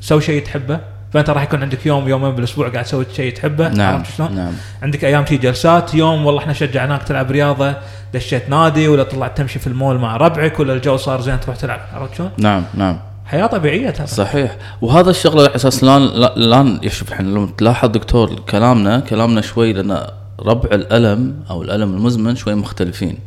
سوي 0.00 0.20
شيء 0.20 0.44
تحبه. 0.44 0.93
فأنت 1.14 1.30
راح 1.30 1.42
يكون 1.42 1.62
عندك 1.62 1.86
يوم 1.86 2.08
يومين 2.08 2.30
بالأسبوع 2.30 2.68
قاعد 2.68 2.84
تسوي 2.84 3.06
شيء 3.16 3.32
تحبه 3.34 3.68
نعم 3.68 3.94
عرفت 3.94 4.16
شلون؟ 4.16 4.34
نعم 4.34 4.52
عندك 4.82 5.04
أيام 5.04 5.24
تي 5.24 5.36
جلسات 5.36 5.94
يوم 5.94 6.26
والله 6.26 6.40
إحنا 6.40 6.52
شجعناك 6.52 7.02
تلعب 7.02 7.30
رياضة 7.30 7.74
دشيت 8.14 8.50
نادي 8.50 8.88
ولا 8.88 9.02
طلعت 9.02 9.38
تمشي 9.38 9.58
في 9.58 9.66
المول 9.66 9.98
مع 9.98 10.16
ربعك 10.16 10.60
ولا 10.60 10.72
الجو 10.72 10.96
صار 10.96 11.20
زين 11.20 11.40
تروح 11.40 11.56
تلعب 11.56 11.80
عرفت 11.94 12.14
شلون؟ 12.14 12.30
نعم 12.38 12.64
نعم 12.74 13.00
حياة 13.26 13.46
طبيعية 13.46 13.90
ترى 13.90 14.06
صحيح 14.06 14.56
وهذا 14.80 15.10
الشغله 15.10 15.42
على 15.42 15.54
أساس 15.54 15.84
لا 15.84 15.98
لا, 15.98 16.34
لا 16.36 16.88
شوف 16.88 17.12
إحنا 17.12 17.28
لو 17.28 17.46
تلاحظ 17.46 17.88
دكتور 17.88 18.34
كلامنا 18.34 19.00
كلامنا 19.00 19.40
شوي 19.40 19.72
لأن 19.72 20.06
ربع 20.40 20.68
الألم 20.72 21.36
أو 21.50 21.62
الألم 21.62 21.94
المزمن 21.94 22.36
شوي 22.36 22.54
مختلفين. 22.54 23.18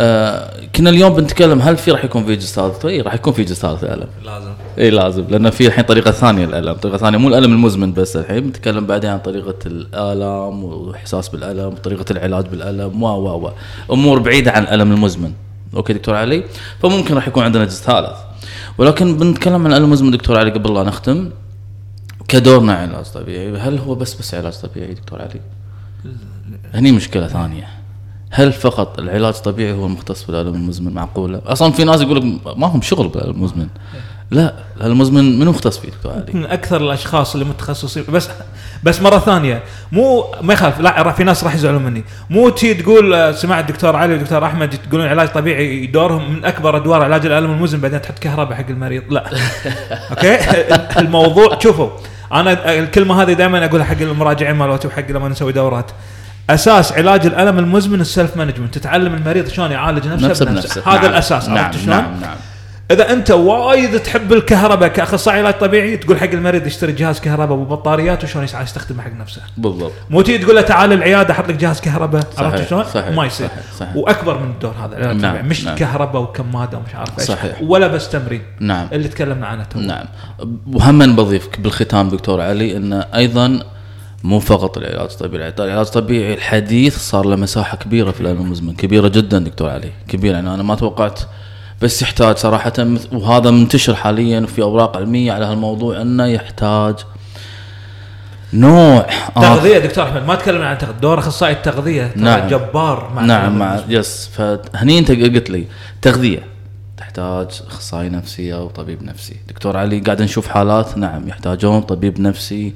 آه 0.00 0.66
كنا 0.76 0.90
اليوم 0.90 1.14
بنتكلم 1.14 1.62
هل 1.62 1.76
في 1.76 1.90
راح 1.90 2.04
يكون 2.04 2.24
في 2.24 2.36
جزء 2.36 2.54
ثالث؟ 2.54 2.84
اي 2.84 3.00
راح 3.00 3.14
يكون 3.14 3.32
في 3.32 3.44
جزء 3.44 3.54
ثالث 3.54 3.84
الألم. 3.84 4.08
لازم 4.24 4.50
إي 4.78 4.90
لازم 4.90 5.24
لأن 5.28 5.50
في 5.50 5.66
الحين 5.66 5.84
طريقة 5.84 6.10
ثانية 6.10 6.46
للألم، 6.46 6.72
طريقة 6.72 6.96
ثانية 6.96 7.18
مو 7.18 7.28
الألم 7.28 7.52
المزمن 7.52 7.92
بس 7.92 8.16
الحين 8.16 8.40
بنتكلم 8.40 8.86
بعدين 8.86 9.10
عن 9.10 9.18
طريقة 9.18 9.54
الالام 9.66 10.64
واحساس 10.64 11.28
بالألم، 11.28 11.70
طريقه 11.70 12.04
العلاج 12.10 12.46
بالألم 12.46 13.02
و 13.02 13.06
و 13.06 13.46
و 13.46 13.52
أمور 13.92 14.18
بعيدة 14.18 14.52
عن 14.52 14.62
الألم 14.62 14.92
المزمن. 14.92 15.32
أوكي 15.76 15.92
دكتور 15.92 16.14
علي؟ 16.14 16.44
فممكن 16.82 17.14
راح 17.14 17.28
يكون 17.28 17.44
عندنا 17.44 17.64
جزء 17.64 17.82
ثالث. 17.82 18.16
ولكن 18.78 19.16
بنتكلم 19.16 19.54
عن 19.54 19.66
الألم 19.66 19.84
المزمن 19.84 20.10
دكتور 20.10 20.38
علي 20.38 20.50
قبل 20.50 20.74
لا 20.74 20.82
نختم 20.82 21.30
كدورنا 22.28 22.72
علاج 22.72 23.04
طبيعي، 23.04 23.56
هل 23.56 23.78
هو 23.78 23.94
بس 23.94 24.14
بس 24.14 24.34
علاج 24.34 24.52
طبيعي 24.52 24.94
دكتور 24.94 25.22
علي؟ 25.22 25.40
هني 26.74 26.92
مشكلة 26.92 27.26
ثانية. 27.26 27.81
هل 28.34 28.52
فقط 28.52 28.98
العلاج 28.98 29.34
الطبيعي 29.34 29.72
هو 29.72 29.86
المختص 29.86 30.24
بالالم 30.24 30.54
المزمن؟ 30.54 30.94
معقولة؟ 30.94 31.40
أصلا 31.46 31.72
في 31.72 31.84
ناس 31.84 32.00
يقول 32.00 32.16
لك 32.16 32.56
ما 32.56 32.66
هم 32.66 32.82
شغل 32.82 33.08
بالالم 33.08 33.30
المزمن. 33.30 33.66
لا 34.30 34.54
المزمن 34.82 35.38
منو 35.38 35.50
مختص 35.50 35.78
فيه؟ 35.78 35.88
دكتور 35.88 36.12
علي؟ 36.12 36.32
من 36.32 36.44
أكثر 36.44 36.80
الأشخاص 36.80 37.32
اللي 37.34 37.44
متخصصين. 37.44 38.04
بس 38.08 38.28
بس 38.82 39.02
مرة 39.02 39.18
ثانية. 39.18 39.62
مو 39.92 40.24
ما 40.42 40.54
يخالف. 40.54 40.80
لا 40.80 41.12
في 41.12 41.24
ناس 41.24 41.44
راح 41.44 41.54
يزعلون 41.54 41.82
مني. 41.82 42.04
مو 42.30 42.48
تي 42.48 42.74
تقول 42.74 43.14
آه، 43.14 43.32
سمعت 43.32 43.70
الدكتور 43.70 43.96
علي 43.96 44.12
والدكتور 44.12 44.46
أحمد 44.46 44.70
تقولون 44.70 45.06
علاج 45.06 45.28
طبيعي 45.28 45.86
دورهم 45.86 46.32
من 46.32 46.44
أكبر 46.44 46.76
أدوار 46.76 47.02
علاج 47.02 47.26
الالم 47.26 47.50
المزمن 47.50 47.80
بعدين 47.80 48.02
تحط 48.02 48.18
كهرباء 48.18 48.58
حق 48.58 48.68
المريض. 48.70 49.02
لا. 49.10 49.30
okay؟ 50.10 50.38
الموضوع 51.00 51.58
شوفوا 51.58 51.90
أنا 52.32 52.78
الكلمة 52.78 53.22
هذه 53.22 53.32
دائما 53.32 53.64
أقولها 53.64 53.84
حق 53.84 54.00
المراجعين 54.00 54.56
مالتي 54.56 54.88
وحق 54.88 55.10
لما 55.10 55.28
نسوي 55.28 55.52
دورات. 55.52 55.90
أساس 56.50 56.92
علاج 56.92 57.26
الألم 57.26 57.58
المزمن 57.58 58.00
ال 58.00 58.07
self 58.07 58.36
management 58.36 58.74
تتعلم 58.74 59.14
المريض 59.14 59.48
شلون 59.48 59.70
يعالج 59.70 60.06
نفسه, 60.06 60.28
نفسه 60.28 60.44
بنفسه. 60.44 60.82
هذا 60.86 61.00
نعم. 61.00 61.10
الأساس 61.10 61.48
نعم 61.48 61.64
عرفت 61.64 61.78
شلون؟ 61.78 61.96
نعم 61.96 62.20
نعم 62.20 62.36
إذا 62.90 63.12
أنت 63.12 63.30
وايد 63.30 63.98
تحب 63.98 64.32
الكهرباء 64.32 64.88
كأخصائي 64.88 65.38
علاج 65.38 65.54
طبيعي 65.54 65.96
تقول 65.96 66.18
حق 66.18 66.30
المريض 66.30 66.66
يشتري 66.66 66.92
جهاز 66.92 67.20
كهرباء 67.20 67.58
وبطاريات 67.58 68.24
وشلون 68.24 68.44
يسعى 68.44 68.62
يستخدمه 68.62 69.02
حق 69.02 69.12
نفسه 69.12 69.42
بالضبط 69.56 69.92
مو 70.10 70.22
تيجي 70.22 70.44
تقول 70.44 70.56
له 70.56 70.62
تعال 70.62 70.92
العيادة 70.92 71.32
أحط 71.32 71.48
لك 71.48 71.54
جهاز 71.54 71.80
كهرباء 71.80 72.22
عرفت 72.38 72.68
شلون؟ 72.68 72.84
ما 73.16 73.26
يصير 73.26 73.48
صحيح، 73.48 73.62
صحيح. 73.78 73.96
وأكبر 73.96 74.38
من 74.38 74.50
الدور 74.50 74.74
هذا 74.84 74.96
العلاج 74.96 75.16
نعم، 75.16 75.48
مش 75.48 75.64
نعم. 75.64 75.76
كهرباء 75.76 76.22
وكمادة 76.22 76.78
ومش 76.78 76.94
عارف 76.94 77.18
إيش 77.18 77.28
صحيح. 77.28 77.62
ولا 77.62 77.86
بس 77.86 78.08
تمرين 78.08 78.42
نعم 78.60 78.88
اللي 78.92 79.08
تكلمنا 79.08 79.46
عنه 79.46 79.66
نعم 79.74 80.04
وهم 80.72 81.16
بضيف 81.16 81.48
بالختام 81.58 82.08
دكتور 82.08 82.40
علي 82.40 82.76
انه 82.76 83.06
أيضا 83.14 83.62
مو 84.24 84.40
فقط 84.40 84.78
العلاج 84.78 85.10
الطبيعي 85.10 85.52
العلاج 85.58 85.86
الطبيعي 85.86 86.34
الحديث 86.34 86.98
صار 86.98 87.26
له 87.26 87.36
مساحة 87.36 87.76
كبيرة 87.76 88.10
في 88.10 88.20
الالم 88.20 88.40
المزمن 88.40 88.74
كبيرة 88.74 89.08
جدا 89.08 89.38
دكتور 89.38 89.70
علي 89.70 89.90
كبيرة 90.08 90.34
يعني 90.34 90.54
أنا 90.54 90.62
ما 90.62 90.74
توقعت 90.74 91.20
بس 91.82 92.02
يحتاج 92.02 92.36
صراحة 92.36 92.72
وهذا 93.12 93.50
منتشر 93.50 93.94
حاليا 93.94 94.46
في 94.46 94.62
أوراق 94.62 94.96
علمية 94.96 95.32
على 95.32 95.44
هالموضوع 95.44 96.02
إنه 96.02 96.26
يحتاج 96.26 96.94
نوع 98.52 99.06
تغذية 99.34 99.78
دكتور 99.78 100.04
أحمد 100.04 100.26
ما 100.26 100.34
تكلمنا 100.34 100.68
عن 100.68 100.78
تغذيه 100.78 100.98
دور 100.98 101.18
أخصائي 101.18 101.52
التغذية 101.52 102.12
نعم. 102.16 102.48
جبار 102.48 103.12
مع 103.14 103.22
نعم 103.22 103.58
مع. 103.58 103.80
yes 103.88 104.30
فهني 104.36 104.98
أنت 104.98 105.10
قلت 105.10 105.50
لي 105.50 105.66
تغذية 106.02 106.51
تحتاج 107.02 107.62
أخصائي 107.66 108.08
نفسي 108.08 108.54
أو 108.54 108.68
طبيب 108.68 109.02
نفسي 109.02 109.36
دكتور 109.48 109.76
علي 109.76 110.00
قاعد 110.00 110.22
نشوف 110.22 110.48
حالات 110.48 110.98
نعم 110.98 111.28
يحتاجون 111.28 111.80
طبيب 111.80 112.20
نفسي 112.20 112.72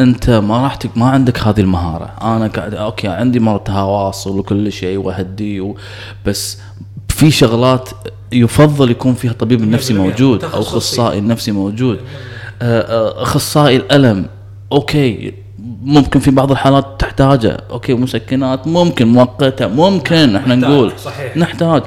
أنت 0.00 0.30
ما 0.30 0.62
راح. 0.62 0.78
ما 0.96 1.06
عندك 1.06 1.38
هذه 1.38 1.60
المهارة 1.60 2.12
أنا 2.22 2.46
قاعد 2.46 2.74
okay 2.74 3.08
عندي 3.08 3.40
مره 3.40 3.58
تواصل 3.58 4.38
وكل 4.38 4.72
شيء 4.72 4.98
واهدي 4.98 5.60
و... 5.60 5.76
بس 6.26 6.58
في 7.08 7.30
شغلات 7.30 7.88
يفضل 8.32 8.90
يكون 8.90 9.14
فيها 9.14 9.32
طبيب 9.32 9.80
100% 9.80 9.90
موجود 9.90 10.44
أو. 10.44 10.60
أخصائي 10.60 11.18
النفسي 11.18 11.52
موجود 11.52 12.00
آه، 12.62 12.80
آه، 12.80 13.22
أخصائي 13.22 13.76
الألم 13.76 14.26
okay 14.72 15.34
ممكن 15.82 16.20
في 16.20 16.30
بعض 16.30 16.50
الحالات 16.50 16.86
تحتاجه 16.98 17.60
okay 17.70 17.94
مسكنات 17.94 18.66
ممكن 18.66 19.08
مؤقتة 19.08 19.66
ممكن 19.66 20.36
إحنا 20.36 20.54
نقول 20.54 20.92
صحيح. 20.98 21.36
نحتاج 21.36 21.82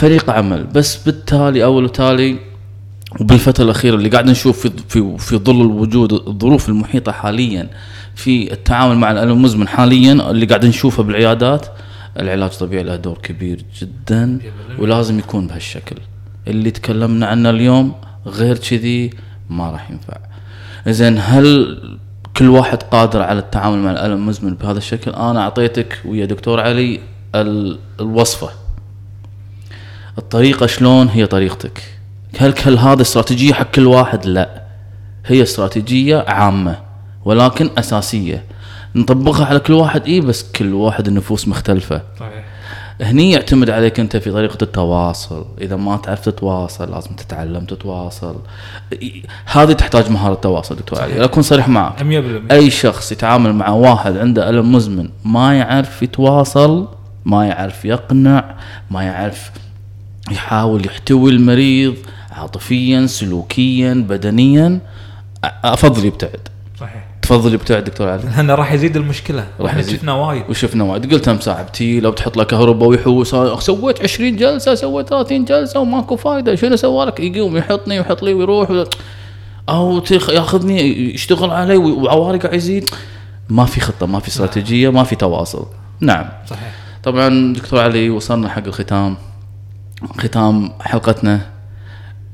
فريق 0.00 0.30
عمل. 0.30 0.64
بس 0.64 0.96
بالتالي 1.04 1.64
أول 1.64 1.84
وتالي 1.84 2.36
وبالفترة 3.20 3.64
الأخيرة 3.64 3.94
اللي 3.94 4.08
قاعد 4.08 4.30
نشوف 4.30 4.60
في 4.66 4.70
في 4.88 5.18
في 5.18 5.36
ظل 5.36 5.60
الوجود 5.60 6.12
الظروف 6.12 6.68
المحيطة 6.68 7.12
حاليا 7.12 7.68
في 8.14 8.52
التعامل 8.52 8.96
مع 8.98 9.10
الألم 9.10 9.30
المزمن 9.32 9.68
حاليا 9.68 10.12
اللي 10.30 10.46
قاعد 10.46 10.64
نشوفه 10.66 11.02
بالعيادات 11.02 11.66
العلاج 12.20 12.50
الطبيعي 12.52 12.82
له 12.82 12.96
دور 12.96 13.18
كبير 13.22 13.64
جدا 13.80 14.38
ولازم 14.78 15.18
يكون 15.18 15.46
بهالشكل. 15.46 15.96
اللي 16.48 16.70
تكلمنا 16.70 17.26
عنه 17.26 17.50
اليوم 17.50 17.92
غير 18.26 18.58
كذي 18.58 19.10
ما 19.50 19.70
راح 19.70 19.90
ينفع. 19.90 20.16
زين 20.88 21.18
هل 21.18 21.78
كل 22.36 22.48
واحد 22.48 22.82
قادر 22.82 23.22
على 23.22 23.38
التعامل 23.38 23.78
مع 23.78 23.90
الألم 23.90 24.12
المزمن 24.12 24.54
بهذا 24.54 24.78
الشكل؟ 24.78 25.10
أنا 25.10 25.40
أعطيتك 25.40 25.98
ويا 26.04 26.24
دكتور 26.26 26.60
علي 26.60 27.00
ال- 27.34 27.78
الوصفة. 28.00 28.50
الطريقة 30.20 30.66
شلون 30.66 31.08
هي 31.08 31.26
طريقتك؟ 31.26 31.82
هل 32.38 32.54
هل 32.64 32.78
هذا 32.78 33.02
استراتيجية 33.02 33.52
حق 33.52 33.70
كل 33.70 33.86
واحد؟ 33.86 34.26
لا. 34.26 34.62
هي 35.26 35.42
استراتيجية 35.42 36.24
عامة 36.28 36.76
ولكن 37.24 37.70
أساسية. 37.78 38.44
نطبقها 38.94 39.46
على 39.46 39.58
كل 39.58 39.72
واحد 39.72 40.06
اي 40.06 40.20
بس 40.20 40.52
كل 40.52 40.74
واحد 40.74 41.06
النفوس 41.08 41.48
مختلفة. 41.48 42.02
صحيح. 42.20 42.44
هني 43.00 43.30
يعتمد 43.30 43.70
عليك 43.70 44.00
أنت 44.00 44.16
في 44.16 44.30
طريقة 44.30 44.58
التواصل. 44.62 45.46
إذا 45.60 45.76
ما 45.76 45.96
تعرف 45.96 46.20
تتواصل 46.20 46.90
لازم 46.90 47.10
تتعلم 47.10 47.64
تتواصل. 47.64 48.36
هذه 49.46 49.72
تحتاج 49.72 50.10
مهارة 50.10 50.34
تواصل 50.34 50.76
دكتور 50.76 51.00
علي 51.00 51.24
أكون 51.24 51.42
صريح 51.42 51.68
معك. 51.68 52.02
100% 52.02 52.02
أي 52.52 52.70
شخص 52.70 53.12
يتعامل 53.12 53.52
مع 53.52 53.68
واحد 53.68 54.16
عنده 54.16 54.48
ألم 54.50 54.72
مزمن 54.72 55.08
ما 55.24 55.58
يعرف 55.58 56.02
يتواصل 56.02 56.88
ما 57.24 57.46
يعرف 57.46 57.84
يقنع 57.84 58.54
ما 58.90 59.02
يعرف 59.02 59.50
يحاول 60.30 60.86
يحتوي 60.86 61.30
المريض 61.30 61.94
عاطفيا 62.30 63.06
سلوكيا 63.06 63.94
بدنيا. 64.08 64.80
أفضل 65.64 66.04
يبتعد. 66.04 66.48
صحيح. 66.80 67.06
تفضل 67.22 67.54
يبتعد 67.54 67.84
دكتور 67.84 68.08
علي. 68.08 68.22
لأنه 68.36 68.54
راح 68.54 68.72
يزيد 68.72 68.96
المشكلة. 68.96 69.46
راح 69.60 69.76
يزيد. 69.76 69.96
شفنا 69.96 70.12
وايد. 70.12 70.44
وشفنا 70.48 70.84
وايد. 70.84 71.12
قلت 71.12 71.28
امس 71.28 71.42
صاحبتي 71.42 72.00
لو 72.00 72.10
بتحط 72.10 72.36
له 72.36 72.44
كهرباء 72.44 72.88
ويحوس 72.88 73.30
سويت 73.64 74.02
20 74.02 74.36
جلسة 74.36 74.74
سويت 74.74 75.08
30 75.08 75.44
جلسة 75.44 75.80
وماكو 75.80 76.16
فايدة. 76.16 76.54
شنو 76.54 76.76
سوى 76.76 77.06
لك؟ 77.06 77.20
يقوم 77.20 77.56
يحطني 77.56 77.98
ويحط 77.98 78.22
لي 78.22 78.34
ويروح 78.34 78.70
و... 78.70 78.84
أو 79.68 79.98
تخ... 79.98 80.30
ياخذني 80.30 81.14
يشتغل 81.14 81.50
علي 81.50 81.76
وعواري 81.76 82.38
قاعد 82.38 82.54
يزيد. 82.54 82.90
ما 83.48 83.64
في 83.64 83.80
خطة 83.80 84.06
ما 84.06 84.20
في 84.20 84.28
استراتيجية 84.28 84.88
ما 84.88 85.04
في 85.04 85.16
تواصل. 85.16 85.66
نعم. 86.00 86.28
صحيح. 86.50 86.72
طبعا 87.02 87.52
دكتور 87.52 87.80
علي 87.80 88.10
وصلنا 88.10 88.48
حق 88.48 88.66
الختام. 88.66 89.16
ختام 90.18 90.72
حلقتنا 90.80 91.40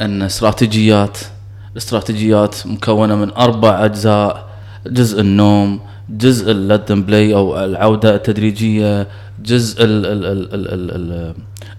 أن 0.00 0.22
استراتيجيات 0.22 1.18
الاستراتيجيات 1.72 2.66
مكونة 2.66 3.16
من 3.16 3.32
أربع 3.32 3.84
أجزاء 3.84 4.46
جزء 4.86 5.20
النوم 5.20 5.80
جزء 6.10 6.50
اللت 6.50 6.92
بلاي 6.92 7.34
أو 7.34 7.64
العودة 7.64 8.14
التدريجية 8.14 9.06
جزء 9.42 9.84
ال 9.84 10.06
ال 10.06 10.24
ال 10.26 10.54
ال 10.54 10.68
ال 10.74 10.90
ال 10.90 11.34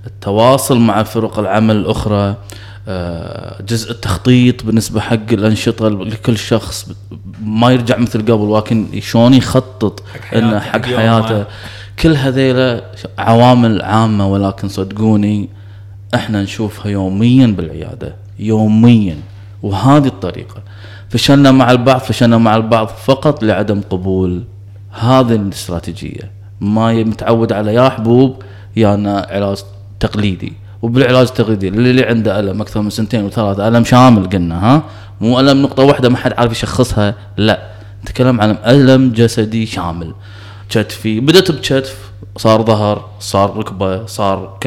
التواصل 0.07 0.79
مع 0.79 1.03
فرق 1.03 1.39
العمل 1.39 1.75
الأخرى 1.75 2.35
آه، 2.89 3.61
جزء 3.61 3.91
التخطيط 3.91 4.63
بالنسبة 4.63 4.99
حق 4.99 5.31
الأنشطة 5.31 5.89
لكل 5.89 6.37
شخص. 6.37 6.89
ما 7.41 7.71
يرجع 7.71 7.97
مثل 7.97 8.21
قبل 8.21 8.31
ولكن 8.31 8.87
شلون 8.99 9.33
يخطط 9.33 10.03
حق 10.59 10.85
حياته، 10.85 11.45
كل 11.99 12.15
هذيلا 12.15 12.83
عوامل 13.17 13.81
عامة 13.81 14.27
ولكن 14.27 14.67
صدقوني 14.67 15.49
إحنا 16.15 16.43
نشوفها 16.43 16.91
يوميا 16.91 17.47
بالعيادة 17.47 18.15
يوميا. 18.39 19.15
وهذه 19.63 20.07
الطريقة. 20.07 20.61
فشلنا 21.09 21.51
مع 21.51 21.71
البعض 21.71 21.99
فشلنا 21.99 22.37
مع 22.37 22.55
البعض 22.55 22.87
فقط 22.87 23.43
لعدم 23.43 23.81
قبول 23.89 24.43
هذه 24.91 25.35
الاستراتيجية. 25.35 26.31
ما 26.61 26.93
متعود 26.93 27.53
على 27.53 27.73
يا 27.73 27.89
حبوب 27.89 28.43
يا 28.75 28.93
أنا 28.93 29.27
علاج 29.29 29.57
تقليدي. 29.99 30.53
وبالعلاج 30.81 31.27
التقليدي 31.27 31.67
اللي 31.67 32.03
عنده 32.03 32.39
ألم 32.39 32.61
أكثر 32.61 32.81
من 32.81 32.89
سنتين 32.89 33.23
وثلاثة 33.23 33.67
ألم 33.67 33.83
شامل 33.83 34.29
قلنا 34.29 34.65
ها؟ 34.65 34.83
مو 35.21 35.39
ألم 35.39 35.61
نقطة 35.61 35.83
واحدة 35.83 36.09
ما 36.09 36.17
حد 36.17 36.33
عارف 36.37 36.51
يشخصها 36.51 37.15
لا. 37.37 37.67
نتكلم 38.03 38.41
عن 38.41 38.57
ألم 38.65 39.11
جسدي 39.11 39.65
شامل. 39.65 40.13
كتفي 40.69 41.19
بدأت 41.19 41.51
بكتف 41.51 42.06
صار 42.37 42.61
ظهر 42.61 43.05
صار 43.19 43.57
ركبة 43.57 44.05
صار 44.05 44.57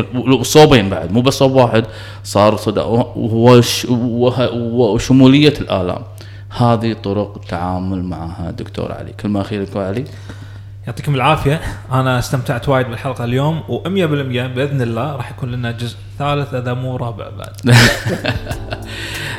صوبين 0.43 0.89
بعد 0.91 1.13
مو 1.13 1.21
بس 1.21 1.35
صوب 1.35 1.53
واحد 1.53 1.85
صار 2.25 2.57
صدى 2.57 2.81
وش 3.17 3.87
وشموليه 3.91 5.55
الآلام. 5.61 6.03
هذه 6.51 6.93
طرق 6.93 7.33
التعامل 7.37 8.05
معها 8.05 8.51
دكتور 8.51 8.93
علي. 8.93 9.13
كلمه 9.13 9.41
اخيره 9.41 9.65
دكتور 9.65 9.83
علي. 9.83 10.05
يعطيكم 10.87 11.15
العافية. 11.15 11.61
أنا 11.93 12.19
استمتعت 12.19 12.69
وايد 12.69 12.87
بالحلقة 12.87 13.25
اليوم 13.25 13.61
و100% 13.69 13.87
بإذن 13.87 14.83
الله 14.83 15.17
راح 15.17 15.31
يكون 15.31 15.51
لنا 15.51 15.71
جزء 15.71 15.97
ثالث 16.19 16.55
إذا 16.55 16.75
مو 16.75 16.97
رابع 16.97 17.29
بعد. 17.29 17.77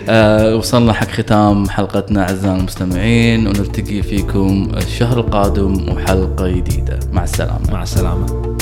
آه 0.09 0.55
وصلنا 0.55 0.93
حق 0.93 1.07
ختام 1.07 1.69
حلقتنا 1.69 2.21
اعزائنا 2.21 2.57
المستمعين 2.57 3.47
ونلتقي 3.47 4.01
فيكم 4.01 4.71
الشهر 4.77 5.19
القادم 5.19 5.89
وحلقة 5.89 6.47
جديدة. 6.47 6.99
مع 7.11 7.23
السلامة. 7.23 7.71
مع 7.71 7.83
السلامة. 7.83 8.57